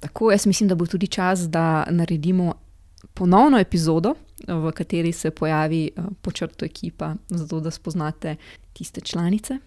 Tako, 0.00 0.30
jaz 0.30 0.46
mislim, 0.46 0.68
da 0.68 0.74
bo 0.74 0.86
tudi 0.86 1.06
čas, 1.06 1.48
da 1.50 1.86
naredimo 1.90 2.54
ponovno 3.14 3.58
epizodo, 3.58 4.14
v 4.46 4.72
kateri 4.72 5.12
se 5.12 5.30
pojavi 5.30 5.90
uh, 5.96 6.04
počrto 6.22 6.64
ekipa, 6.64 7.14
zato 7.28 7.60
da 7.60 7.70
spoznate 7.70 8.36
tiste 8.72 9.00
članice, 9.00 9.58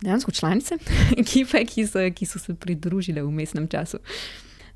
dejansko 0.00 0.30
članice 0.30 0.78
ekipe, 1.22 1.64
ki 1.64 1.86
so, 1.86 2.04
ki 2.14 2.26
so 2.26 2.38
se 2.38 2.54
pridružile 2.54 3.22
v 3.22 3.30
mestnem 3.30 3.68
času. 3.68 3.98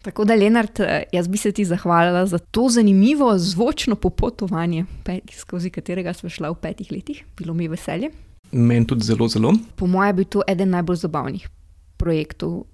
Tako 0.02 0.24
da, 0.24 0.34
Lenart, 0.34 0.80
eh, 0.80 1.02
jaz 1.12 1.28
bi 1.28 1.38
se 1.38 1.52
ti 1.52 1.64
zahvalila 1.64 2.26
za 2.26 2.38
to 2.38 2.68
zanimivo 2.68 3.38
zvočno 3.38 3.96
popotovanje, 3.96 4.84
skozi 5.32 5.70
katerega 5.70 6.12
smo 6.12 6.28
šli 6.28 6.48
v 6.50 6.54
petih 6.54 6.92
letih. 6.92 7.24
Bilo 7.36 7.54
mi 7.54 7.64
je 7.64 7.68
veselje. 7.68 8.10
Meni 8.52 8.86
tudi 8.86 9.04
zelo, 9.04 9.28
zelo. 9.28 9.54
Po 9.76 9.86
mojem, 9.86 10.08
je 10.08 10.12
bil 10.12 10.24
to 10.24 10.42
eden 10.48 10.70
najbolj 10.70 10.96
zabavnih 10.96 11.48
projektov 11.96 12.64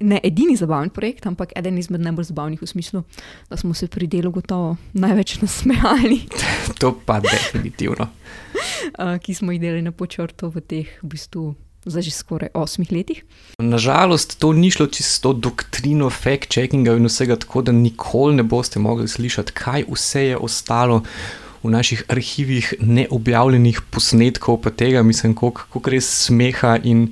ne 0.00 0.20
edini 0.22 0.56
zabavni 0.56 0.90
projekt, 0.90 1.26
ampak 1.26 1.52
eden 1.56 1.78
izmed 1.78 2.00
najbolj 2.00 2.28
zabavnih 2.30 2.62
v 2.62 2.66
smislu, 2.66 3.02
da 3.50 3.56
smo 3.56 3.74
se 3.74 3.88
pri 3.88 4.06
delu 4.06 4.30
gotovo 4.30 4.76
največ 4.92 5.40
nasmejali. 5.40 6.20
to 6.80 6.92
pa 7.06 7.20
definitivno. 7.20 8.08
uh, 8.98 9.16
ki 9.22 9.34
smo 9.34 9.52
jih 9.52 9.60
delali 9.60 9.82
na 9.82 9.92
počrtu 9.92 10.52
v 10.54 10.60
teh 10.60 10.92
v 11.02 11.08
bistvu. 11.08 11.54
Za 11.84 12.02
že 12.02 12.10
skoraj 12.10 12.50
osmih 12.54 12.92
letih. 12.92 13.22
Nažalost, 13.58 14.38
to 14.38 14.52
ni 14.52 14.70
šlo 14.70 14.86
čisto 14.86 15.32
doktrino 15.32 16.10
fact-checkinga 16.10 16.96
in 16.96 17.06
vsega 17.06 17.36
tako, 17.36 17.62
da 17.62 17.72
nikoli 17.72 18.34
ne 18.34 18.42
boste 18.42 18.78
mogli 18.78 19.08
slišati, 19.08 19.52
kaj 19.52 19.84
vse 19.88 20.24
je 20.24 20.36
ostalo 20.36 21.02
v 21.62 21.70
naših 21.70 22.04
arhivih 22.08 22.74
neobjavljenih 22.80 23.80
posnetkov, 23.90 24.60
pa 24.62 24.70
tega, 24.70 25.02
mislim, 25.02 25.34
koliko 25.34 25.82
res 25.90 26.06
smeha 26.26 26.78
in 26.82 27.08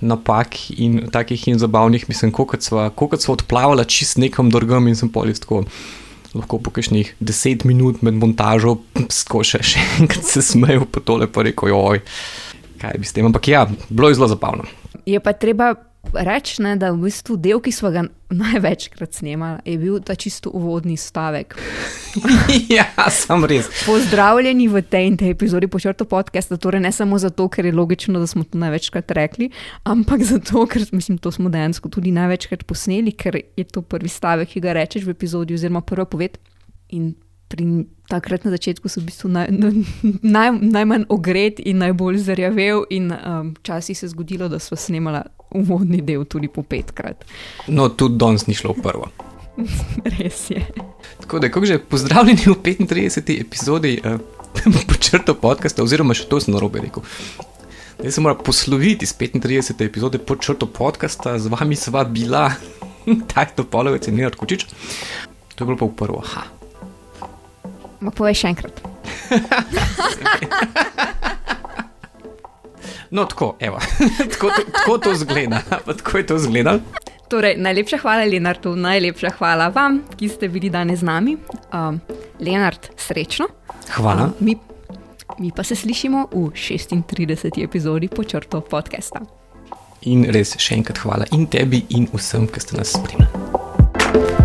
napak 0.00 0.56
in 0.70 1.08
takih 1.12 1.48
in 1.48 1.58
zabavnih, 1.58 2.08
mislim, 2.08 2.32
kot 2.32 2.62
smo 2.62 3.34
odplavali 3.34 3.84
čist 3.84 4.18
nekam 4.18 4.50
drugam 4.50 4.88
in 4.88 4.96
sem 4.96 5.08
polis 5.08 5.40
tako. 5.40 5.64
Lahko 6.36 6.58
po 6.60 6.70
kakšnih 6.70 7.14
deset 7.24 7.64
minut 7.64 8.02
med 8.04 8.18
montažo, 8.20 8.74
tako 8.92 9.40
še, 9.48 9.62
še 9.64 9.80
enkrat 10.02 10.26
se 10.28 10.42
smejo, 10.44 10.84
pa 10.84 11.00
tole 11.00 11.26
pa 11.26 11.42
reko, 11.42 11.70
oj, 11.72 12.02
kaj 12.80 12.98
bi 12.98 13.06
s 13.06 13.12
tem. 13.16 13.26
Ampak 13.26 13.48
ja, 13.48 13.66
bilo 13.88 14.08
je 14.08 14.18
zelo 14.18 14.30
zabavno. 14.30 14.64
Je 15.06 15.20
pa 15.20 15.32
treba 15.32 15.74
reči, 16.12 16.62
ne, 16.62 16.76
da 16.78 16.90
v 16.94 17.08
bistvu 17.08 17.36
del, 17.40 17.60
ki 17.62 17.72
smo 17.74 17.90
ga 17.92 18.04
največkrat 18.32 19.18
snemali, 19.18 19.60
je 19.66 19.76
bil 19.80 19.98
ta 20.04 20.14
čisto 20.18 20.50
uvodni 20.54 20.96
stavek. 20.96 21.56
ja, 22.76 22.86
sem 23.12 23.44
res. 23.48 23.68
Pozdravljeni 23.84 24.68
v 24.72 24.82
tej 24.84 25.08
in 25.10 25.18
tej 25.20 25.34
epizodi 25.34 25.68
počrto 25.70 26.06
podcasta. 26.08 26.56
Torej, 26.60 26.82
ne 26.84 26.92
samo 26.94 27.18
zato, 27.20 27.48
ker 27.52 27.68
je 27.68 27.74
logično, 27.76 28.20
da 28.20 28.28
smo 28.30 28.44
to 28.44 28.60
največkrat 28.60 29.10
rekli, 29.16 29.50
ampak 29.84 30.24
zato, 30.24 30.64
ker 30.70 30.86
mislim, 30.92 31.18
to 31.18 31.32
smo 31.34 31.52
dejansko 31.52 31.90
tudi 31.92 32.14
največkrat 32.14 32.64
posneli, 32.68 33.12
ker 33.12 33.40
je 33.56 33.66
to 33.68 33.82
prvi 33.82 34.12
stavek, 34.12 34.54
ki 34.54 34.64
ga 34.64 34.76
rečeš 34.78 35.08
v 35.08 35.16
epizodi, 35.16 35.58
oziroma 35.58 35.84
prvi 35.84 36.08
poved. 36.08 36.38
In 36.96 37.12
pri 37.48 37.88
takrat 38.08 38.44
na 38.44 38.52
začetku 38.52 38.88
so 38.88 39.00
v 39.00 39.08
bistvu 39.08 39.28
naj, 39.32 39.48
naj, 40.22 40.50
najmanj 40.60 41.08
ogret 41.12 41.60
in 41.60 41.80
najbolj 41.80 42.20
zarjavel, 42.24 42.84
in 42.92 43.12
včasih 43.60 43.96
um, 43.96 43.98
se 43.98 44.06
je 44.06 44.12
zgodilo, 44.12 44.48
da 44.48 44.58
smo 44.58 44.76
snemali 44.76 45.24
uvodni 45.56 46.00
del 46.04 46.24
tudi 46.24 46.48
po 46.48 46.62
petkrat. 46.62 47.24
No, 47.68 47.88
tudi 47.88 48.20
danes 48.20 48.46
ni 48.46 48.54
šlo 48.56 48.76
v 48.76 48.84
prvo. 48.84 49.08
Res 50.18 50.50
je. 50.52 50.62
Tako 51.20 51.38
da, 51.38 51.50
kako 51.50 51.66
že 51.66 51.78
pozdravljeni 51.78 52.46
v 52.46 52.56
35. 52.62 53.40
epizodi 53.40 53.98
uh, 54.04 54.20
počrto 54.88 55.34
podcasta, 55.34 55.82
oziroma 55.82 56.16
še 56.16 56.28
to 56.28 56.40
sem 56.40 56.54
na 56.54 56.60
robe 56.60 56.84
rekel. 56.84 57.04
Zdaj 57.98 58.12
se 58.14 58.22
mora 58.22 58.36
posloviti 58.38 59.08
iz 59.08 59.16
35. 59.18 59.82
epizode 59.84 60.20
počrto 60.22 60.68
podcasta, 60.70 61.38
z 61.38 61.50
vami 61.50 61.76
sva 61.76 62.04
bila, 62.04 62.52
tako 63.34 63.64
polovec 63.64 64.06
in 64.08 64.20
ne 64.20 64.28
odkučič. 64.30 64.68
To 65.56 65.64
je 65.64 65.66
bilo 65.66 65.80
pa 65.80 65.90
v 65.90 65.96
prvo. 65.98 66.22
Ha. 66.22 66.57
Ma 68.00 68.10
povej 68.14 68.34
še 68.42 68.54
enkrat. 68.54 68.82
No, 73.10 73.24
tako, 73.24 73.56
tako, 74.32 74.50
tako 74.72 74.98
to 74.98 75.14
zgleda. 75.14 75.60
tako 75.98 76.18
je 76.18 76.26
to 76.26 76.38
zgledalo. 76.38 76.80
Torej, 77.28 77.56
najlepša 77.56 77.98
hvala, 77.98 78.24
Leonard, 78.24 78.66
najlepša 78.76 79.30
hvala 79.38 79.68
vam, 79.68 80.02
ki 80.16 80.28
ste 80.28 80.48
bili 80.48 80.70
danes 80.70 81.00
z 81.00 81.04
nami. 81.04 81.36
Um, 81.72 82.00
Leonard, 82.40 82.88
srečno. 82.96 83.46
Hvala. 83.96 84.24
Um, 84.24 84.32
mi, 84.40 84.56
mi 85.38 85.52
pa 85.56 85.64
se 85.64 85.76
slišimo 85.76 86.28
v 86.32 86.50
36. 86.52 87.64
epizodi 87.64 88.08
počrto 88.08 88.60
podcasta. 88.60 89.20
In 90.08 90.24
res 90.32 90.56
še 90.56 90.78
enkrat 90.78 91.02
hvala 91.04 91.28
in 91.32 91.46
tebi, 91.50 91.84
in 91.88 92.08
vsem, 92.12 92.48
ki 92.48 92.60
ste 92.64 92.80
nas 92.80 92.96
spremljali. 92.96 94.37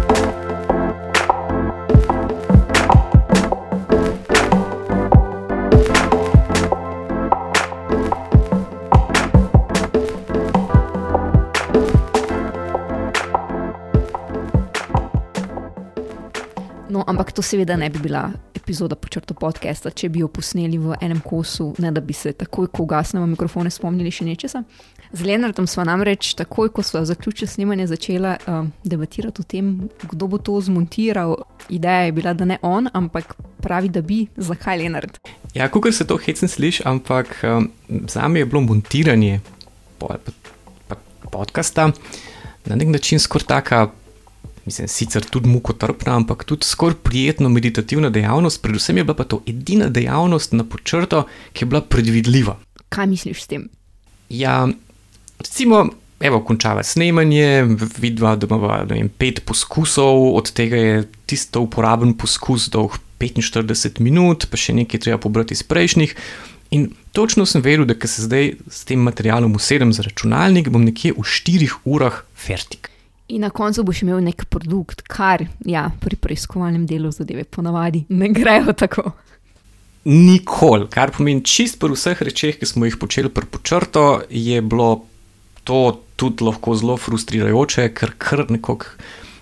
Ampak 17.07 17.31
to 17.31 17.41
seveda 17.41 17.75
ne 17.77 17.89
bi 17.89 17.99
bila 17.99 18.31
epizoda 18.55 18.95
počrto 18.95 19.33
podcasta, 19.33 19.91
če 19.91 20.09
bi 20.09 20.21
jo 20.23 20.27
posneli 20.31 20.77
v 20.77 20.97
enem 21.01 21.19
kosu, 21.23 21.73
ne 21.83 21.91
da 21.91 22.01
bi 22.01 22.13
se 22.13 22.33
takoj, 22.33 22.67
ko 22.71 22.83
ugasnemo 22.83 23.25
mikrofone, 23.33 23.71
spomnili 23.71 24.11
še 24.11 24.25
nečesa. 24.27 24.63
Z 25.13 25.27
Leonardom 25.27 25.67
smo 25.69 25.85
namreč 25.85 26.33
takoj, 26.39 26.71
ko 26.73 26.83
smo 26.83 27.03
zaključili 27.05 27.47
snemanje, 27.47 27.87
začela 27.91 28.37
uh, 28.39 28.63
debatirati 28.83 29.43
o 29.43 29.45
tem, 29.45 29.73
kdo 30.09 30.27
bo 30.27 30.39
to 30.41 30.57
zmontiral. 30.61 31.35
Ideja 31.69 32.07
je 32.07 32.15
bila, 32.17 32.33
da 32.33 32.47
ne 32.49 32.57
on, 32.65 32.89
ampak 32.93 33.35
pravi, 33.61 33.91
da 33.93 34.01
bi, 34.01 34.23
zakaj 34.37 34.81
Leonard. 34.81 35.19
Ja, 35.53 35.69
kako 35.69 35.91
se 35.91 36.07
to 36.07 36.17
hecen 36.17 36.49
sliši, 36.49 36.83
ampak 36.89 37.35
um, 37.45 37.69
za 38.09 38.27
me 38.27 38.41
je 38.41 38.49
bilo 38.49 38.61
montiranje 38.61 39.39
po, 39.99 40.15
po, 40.17 40.31
po, 40.87 40.95
podcasta 41.31 41.91
na 42.65 42.75
nek 42.75 42.87
način 42.87 43.19
skoraj 43.19 43.45
taka 43.47 43.87
mislim, 44.65 44.87
sicer 44.87 45.25
tudi 45.25 45.49
mukotrpna, 45.49 46.15
ampak 46.15 46.43
tudi 46.43 46.65
skoraj 46.65 46.95
prijetno 47.03 47.49
meditativna 47.49 48.09
dejavnost, 48.09 48.61
predvsem 48.61 48.97
je 48.97 49.03
bila 49.03 49.15
pa 49.15 49.23
to 49.23 49.41
edina 49.47 49.89
dejavnost 49.89 50.53
na 50.53 50.63
počrto, 50.63 51.25
ki 51.53 51.65
je 51.65 51.69
bila 51.69 51.81
predvidljiva. 51.81 52.57
Kaj 52.89 53.07
misliš 53.07 53.43
s 53.43 53.47
tem? 53.47 53.67
Ja, 54.29 54.67
recimo, 55.39 55.85
evo, 56.19 56.39
končava 56.45 56.83
snemanje, 56.83 57.65
vidva, 57.97 58.35
da 58.35 58.47
imamo 58.47 58.71
vem, 58.89 59.09
pet 59.09 59.43
poskusov, 59.45 60.35
od 60.37 60.51
tega 60.55 60.77
je 60.77 61.03
tisto 61.25 61.61
uporaben 61.61 62.15
poskus 62.17 62.69
dolg 62.71 62.95
45 63.19 64.01
minut, 64.03 64.47
pa 64.51 64.59
še 64.59 64.75
nekaj 64.75 65.05
treba 65.05 65.19
pobrati 65.21 65.55
iz 65.55 65.63
prejšnjih. 65.63 66.15
In 66.73 66.89
točno 67.13 67.45
sem 67.45 67.61
vedel, 67.61 67.85
da 67.85 67.95
se 68.07 68.25
zdaj 68.25 68.55
s 68.71 68.87
tem 68.89 69.03
materialom 69.03 69.53
usedem 69.55 69.93
za 69.93 70.03
računalnik, 70.07 70.71
bom 70.73 70.83
nekje 70.83 71.13
v 71.13 71.27
4 71.27 71.69
urah 71.85 72.23
fertik. 72.33 72.92
In 73.33 73.41
na 73.41 73.49
koncu 73.49 73.81
boš 73.83 74.03
imel 74.03 74.19
nek 74.21 74.45
produkt, 74.45 75.01
kar 75.09 75.41
ja, 75.65 75.87
pri 76.01 76.17
preiskovalnem 76.21 76.83
delu 76.85 77.09
zadeve 77.11 77.47
ponavadi 77.49 78.03
ne 78.13 78.29
grejo 78.29 78.75
tako. 78.77 79.09
Nikoli, 80.05 80.85
kar 80.93 81.13
pomeni 81.15 81.41
čist 81.47 81.79
pri 81.81 81.95
vseh 81.95 82.21
rečeh, 82.27 82.59
ki 82.59 82.67
smo 82.69 82.85
jih 82.85 82.99
počeli 83.01 83.31
pri 83.33 83.49
počrto, 83.49 84.03
je 84.29 84.59
bilo 84.61 85.07
to 85.63 85.79
tudi 86.19 86.45
lahko 86.45 86.75
zelo 86.77 86.97
frustrirajoče, 86.99 87.87
ker 87.97 88.13
kar 88.21 88.45
nekako 88.51 88.91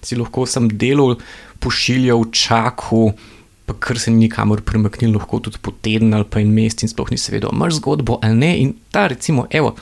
si 0.06 0.16
lahko 0.16 0.46
sem 0.48 0.70
delal, 0.72 1.18
pošiljal, 1.60 2.24
čakal, 2.32 3.12
pa 3.68 3.76
kar 3.76 4.00
se 4.00 4.14
ni 4.14 4.30
nikamor 4.30 4.64
premaknil, 4.66 5.18
lahko 5.18 5.42
tudi 5.44 5.60
po 5.62 5.74
teden 5.74 6.14
ali 6.16 6.30
pa 6.30 6.40
en 6.40 6.54
mesec 6.56 6.86
in 6.86 6.94
sploh 6.94 7.12
nisi 7.12 7.36
vedel, 7.36 7.52
imaš 7.52 7.82
zgodbo 7.82 8.22
ali 8.24 8.40
ne. 8.40 8.54
In 8.64 8.74
ta, 8.94 9.10
recimo, 9.12 9.50
evo, 9.52 9.76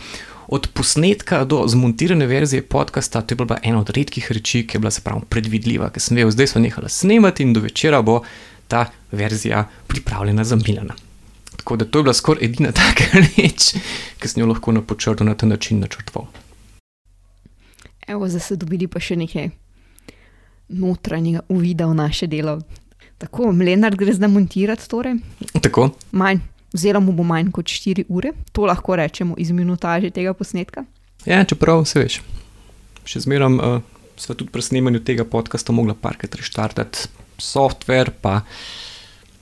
od 0.51 0.67
posnetka 0.73 1.43
do 1.45 1.63
zmontirane 1.67 2.25
verzije 2.25 2.61
podcasta, 2.61 3.21
to 3.21 3.33
je 3.33 3.35
bila 3.35 3.57
ena 3.63 3.79
od 3.79 3.89
redkih 3.89 4.31
reči, 4.31 4.67
ki 4.67 4.75
je 4.75 4.79
bila 4.79 4.91
se 4.91 5.01
pravi 5.01 5.21
predvidljiva, 5.29 5.89
ker 5.93 6.01
sem 6.01 6.17
vedel, 6.17 6.31
zdaj 6.33 6.47
smo 6.47 6.61
nehali 6.61 6.89
snemati 6.89 7.43
in 7.43 7.53
do 7.53 7.61
večera 7.61 8.01
bo 8.01 8.23
ta 8.67 8.85
verzija 9.11 9.67
pripravljena 9.87 10.43
za 10.43 10.55
Milana. 10.55 10.95
Tako 11.57 11.75
da 11.75 11.85
to 11.85 11.99
je 11.99 12.03
bila 12.03 12.13
skoraj 12.13 12.45
edina 12.45 12.71
taka 12.81 13.03
reč, 13.13 13.75
ki 14.19 14.27
sem 14.27 14.41
jo 14.41 14.49
lahko 14.49 14.71
na 14.71 14.81
počrtu 14.81 15.23
na 15.23 15.35
ta 15.35 15.45
način 15.45 15.79
načrtoval. 15.79 16.27
Evo, 18.07 18.29
zdaj 18.29 18.41
se 18.41 18.55
dobili 18.55 18.87
pa 18.87 18.99
še 18.99 19.15
nekaj 19.15 19.49
notranjega 20.69 21.45
uvida 21.49 21.85
v 21.85 21.93
naše 21.93 22.27
delo. 22.27 22.59
Tako, 23.17 23.51
Mlenar 23.51 23.95
gre 23.95 24.13
zdaj 24.13 24.31
montirati, 24.33 24.89
torej. 24.89 25.19
Tako. 25.61 25.91
Manj, 26.11 26.41
oziroma 26.73 27.05
mu 27.05 27.15
bo 27.17 27.23
manj 27.23 27.51
kot 27.55 27.67
4 27.67 28.05
ure, 28.07 28.33
to 28.51 28.65
lahko 28.65 28.95
rečemo 28.95 29.35
iz 29.37 29.51
minutaže 29.51 30.11
tega 30.13 30.33
posnetka. 30.33 30.85
Ja, 31.25 31.43
čeprav 31.43 31.83
se 31.89 32.03
veš, 32.03 32.19
še 33.09 33.23
zmeraj 33.25 33.57
uh, 33.57 33.81
sva 34.19 34.35
tudi 34.35 34.51
pri 34.53 34.63
snemanju 34.63 35.01
tega 35.05 35.25
podcasta 35.27 35.75
mogla 35.75 35.95
parkrat 35.97 36.37
reštartati 36.39 37.09
software, 37.39 38.13
pa 38.21 38.41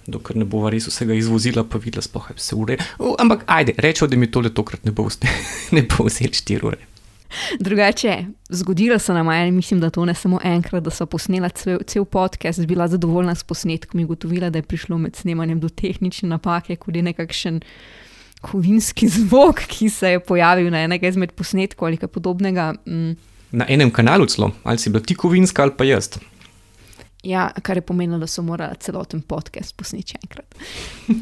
dokler 0.08 0.40
ne 0.40 0.48
bo 0.48 0.64
res 0.72 0.88
vsega 0.88 1.18
izvozila, 1.18 1.66
pa 1.68 1.82
videla 1.84 2.06
sploh 2.06 2.30
vse 2.38 2.56
ure. 2.56 2.78
Uh, 2.98 3.16
ampak 3.20 3.44
ajde, 3.52 3.76
rečemo, 3.84 4.10
da 4.12 4.20
mi 4.20 4.32
tole 4.32 4.54
tokrat 4.56 4.86
ne 4.88 4.96
bo, 4.96 5.10
ne 5.76 5.84
bo 5.84 6.08
vzel 6.08 6.32
4 6.32 6.70
ure. 6.72 6.87
Drugače, 7.66 8.26
zgodilo 8.50 9.00
se 9.00 9.14
nam 9.14 9.32
je, 9.32 9.52
mislim, 9.52 9.80
da 9.80 9.90
to 9.90 10.06
ne 10.06 10.14
samo 10.14 10.40
enkrat, 10.44 10.84
da 10.84 10.90
so 10.90 11.06
posnela 11.06 11.50
cel, 11.50 11.80
cel 11.88 12.06
podcast, 12.06 12.66
bila 12.66 12.88
zadovoljna 12.88 13.36
s 13.36 13.44
posnetkom 13.44 14.00
in 14.00 14.06
ugotovila, 14.06 14.50
da 14.50 14.60
je 14.60 14.64
prišlo 14.64 14.98
med 14.98 15.16
snemanjem 15.16 15.60
do 15.60 15.70
tehnične 15.70 16.30
napake, 16.30 16.76
kot 16.76 16.96
je 16.96 17.02
nekakšen 17.02 17.62
kovinski 18.42 19.08
zvok, 19.18 19.60
ki 19.68 19.90
se 19.90 20.12
je 20.12 20.20
pojavil 20.20 20.72
na 20.72 20.84
enega 20.84 21.08
izmed 21.08 21.32
posnetkov 21.32 21.88
ali 21.88 21.98
kaj 21.98 22.10
podobnega. 22.10 22.74
Mm. 22.86 23.16
Na 23.52 23.66
enem 23.70 23.92
kanalu 23.92 24.26
celo, 24.26 24.52
ali 24.64 24.78
si 24.78 24.90
bila 24.90 25.04
ti 25.04 25.16
kovinska 25.16 25.64
ali 25.64 25.72
pa 25.78 25.84
jaz. 25.84 26.10
Ja, 27.24 27.52
kar 27.62 27.78
je 27.78 27.82
pomenilo, 27.82 28.20
da 28.20 28.28
so 28.28 28.42
morali 28.42 28.76
celoten 28.80 29.22
podcast 29.22 29.76
posneti 29.78 30.16
enkrat. 30.24 30.56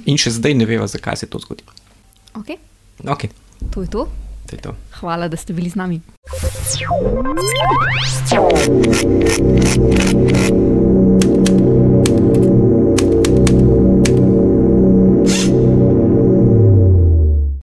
in 0.05 0.17
še 0.17 0.31
zdaj 0.31 0.53
ne 0.53 0.65
veva, 0.65 0.87
zakaj 0.87 1.15
se 1.15 1.25
je 1.25 1.29
to 1.29 1.39
zgodilo. 1.39 1.71
Okay. 2.33 2.57
Okay. 3.03 3.29
To 3.71 3.81
je. 3.81 3.87
To 3.89 4.24
to. 4.57 4.75
Hvala, 4.99 5.27
da 5.27 5.37
ste 5.37 5.53
bili 5.53 5.69
z 5.69 5.75
nami. 5.75 6.01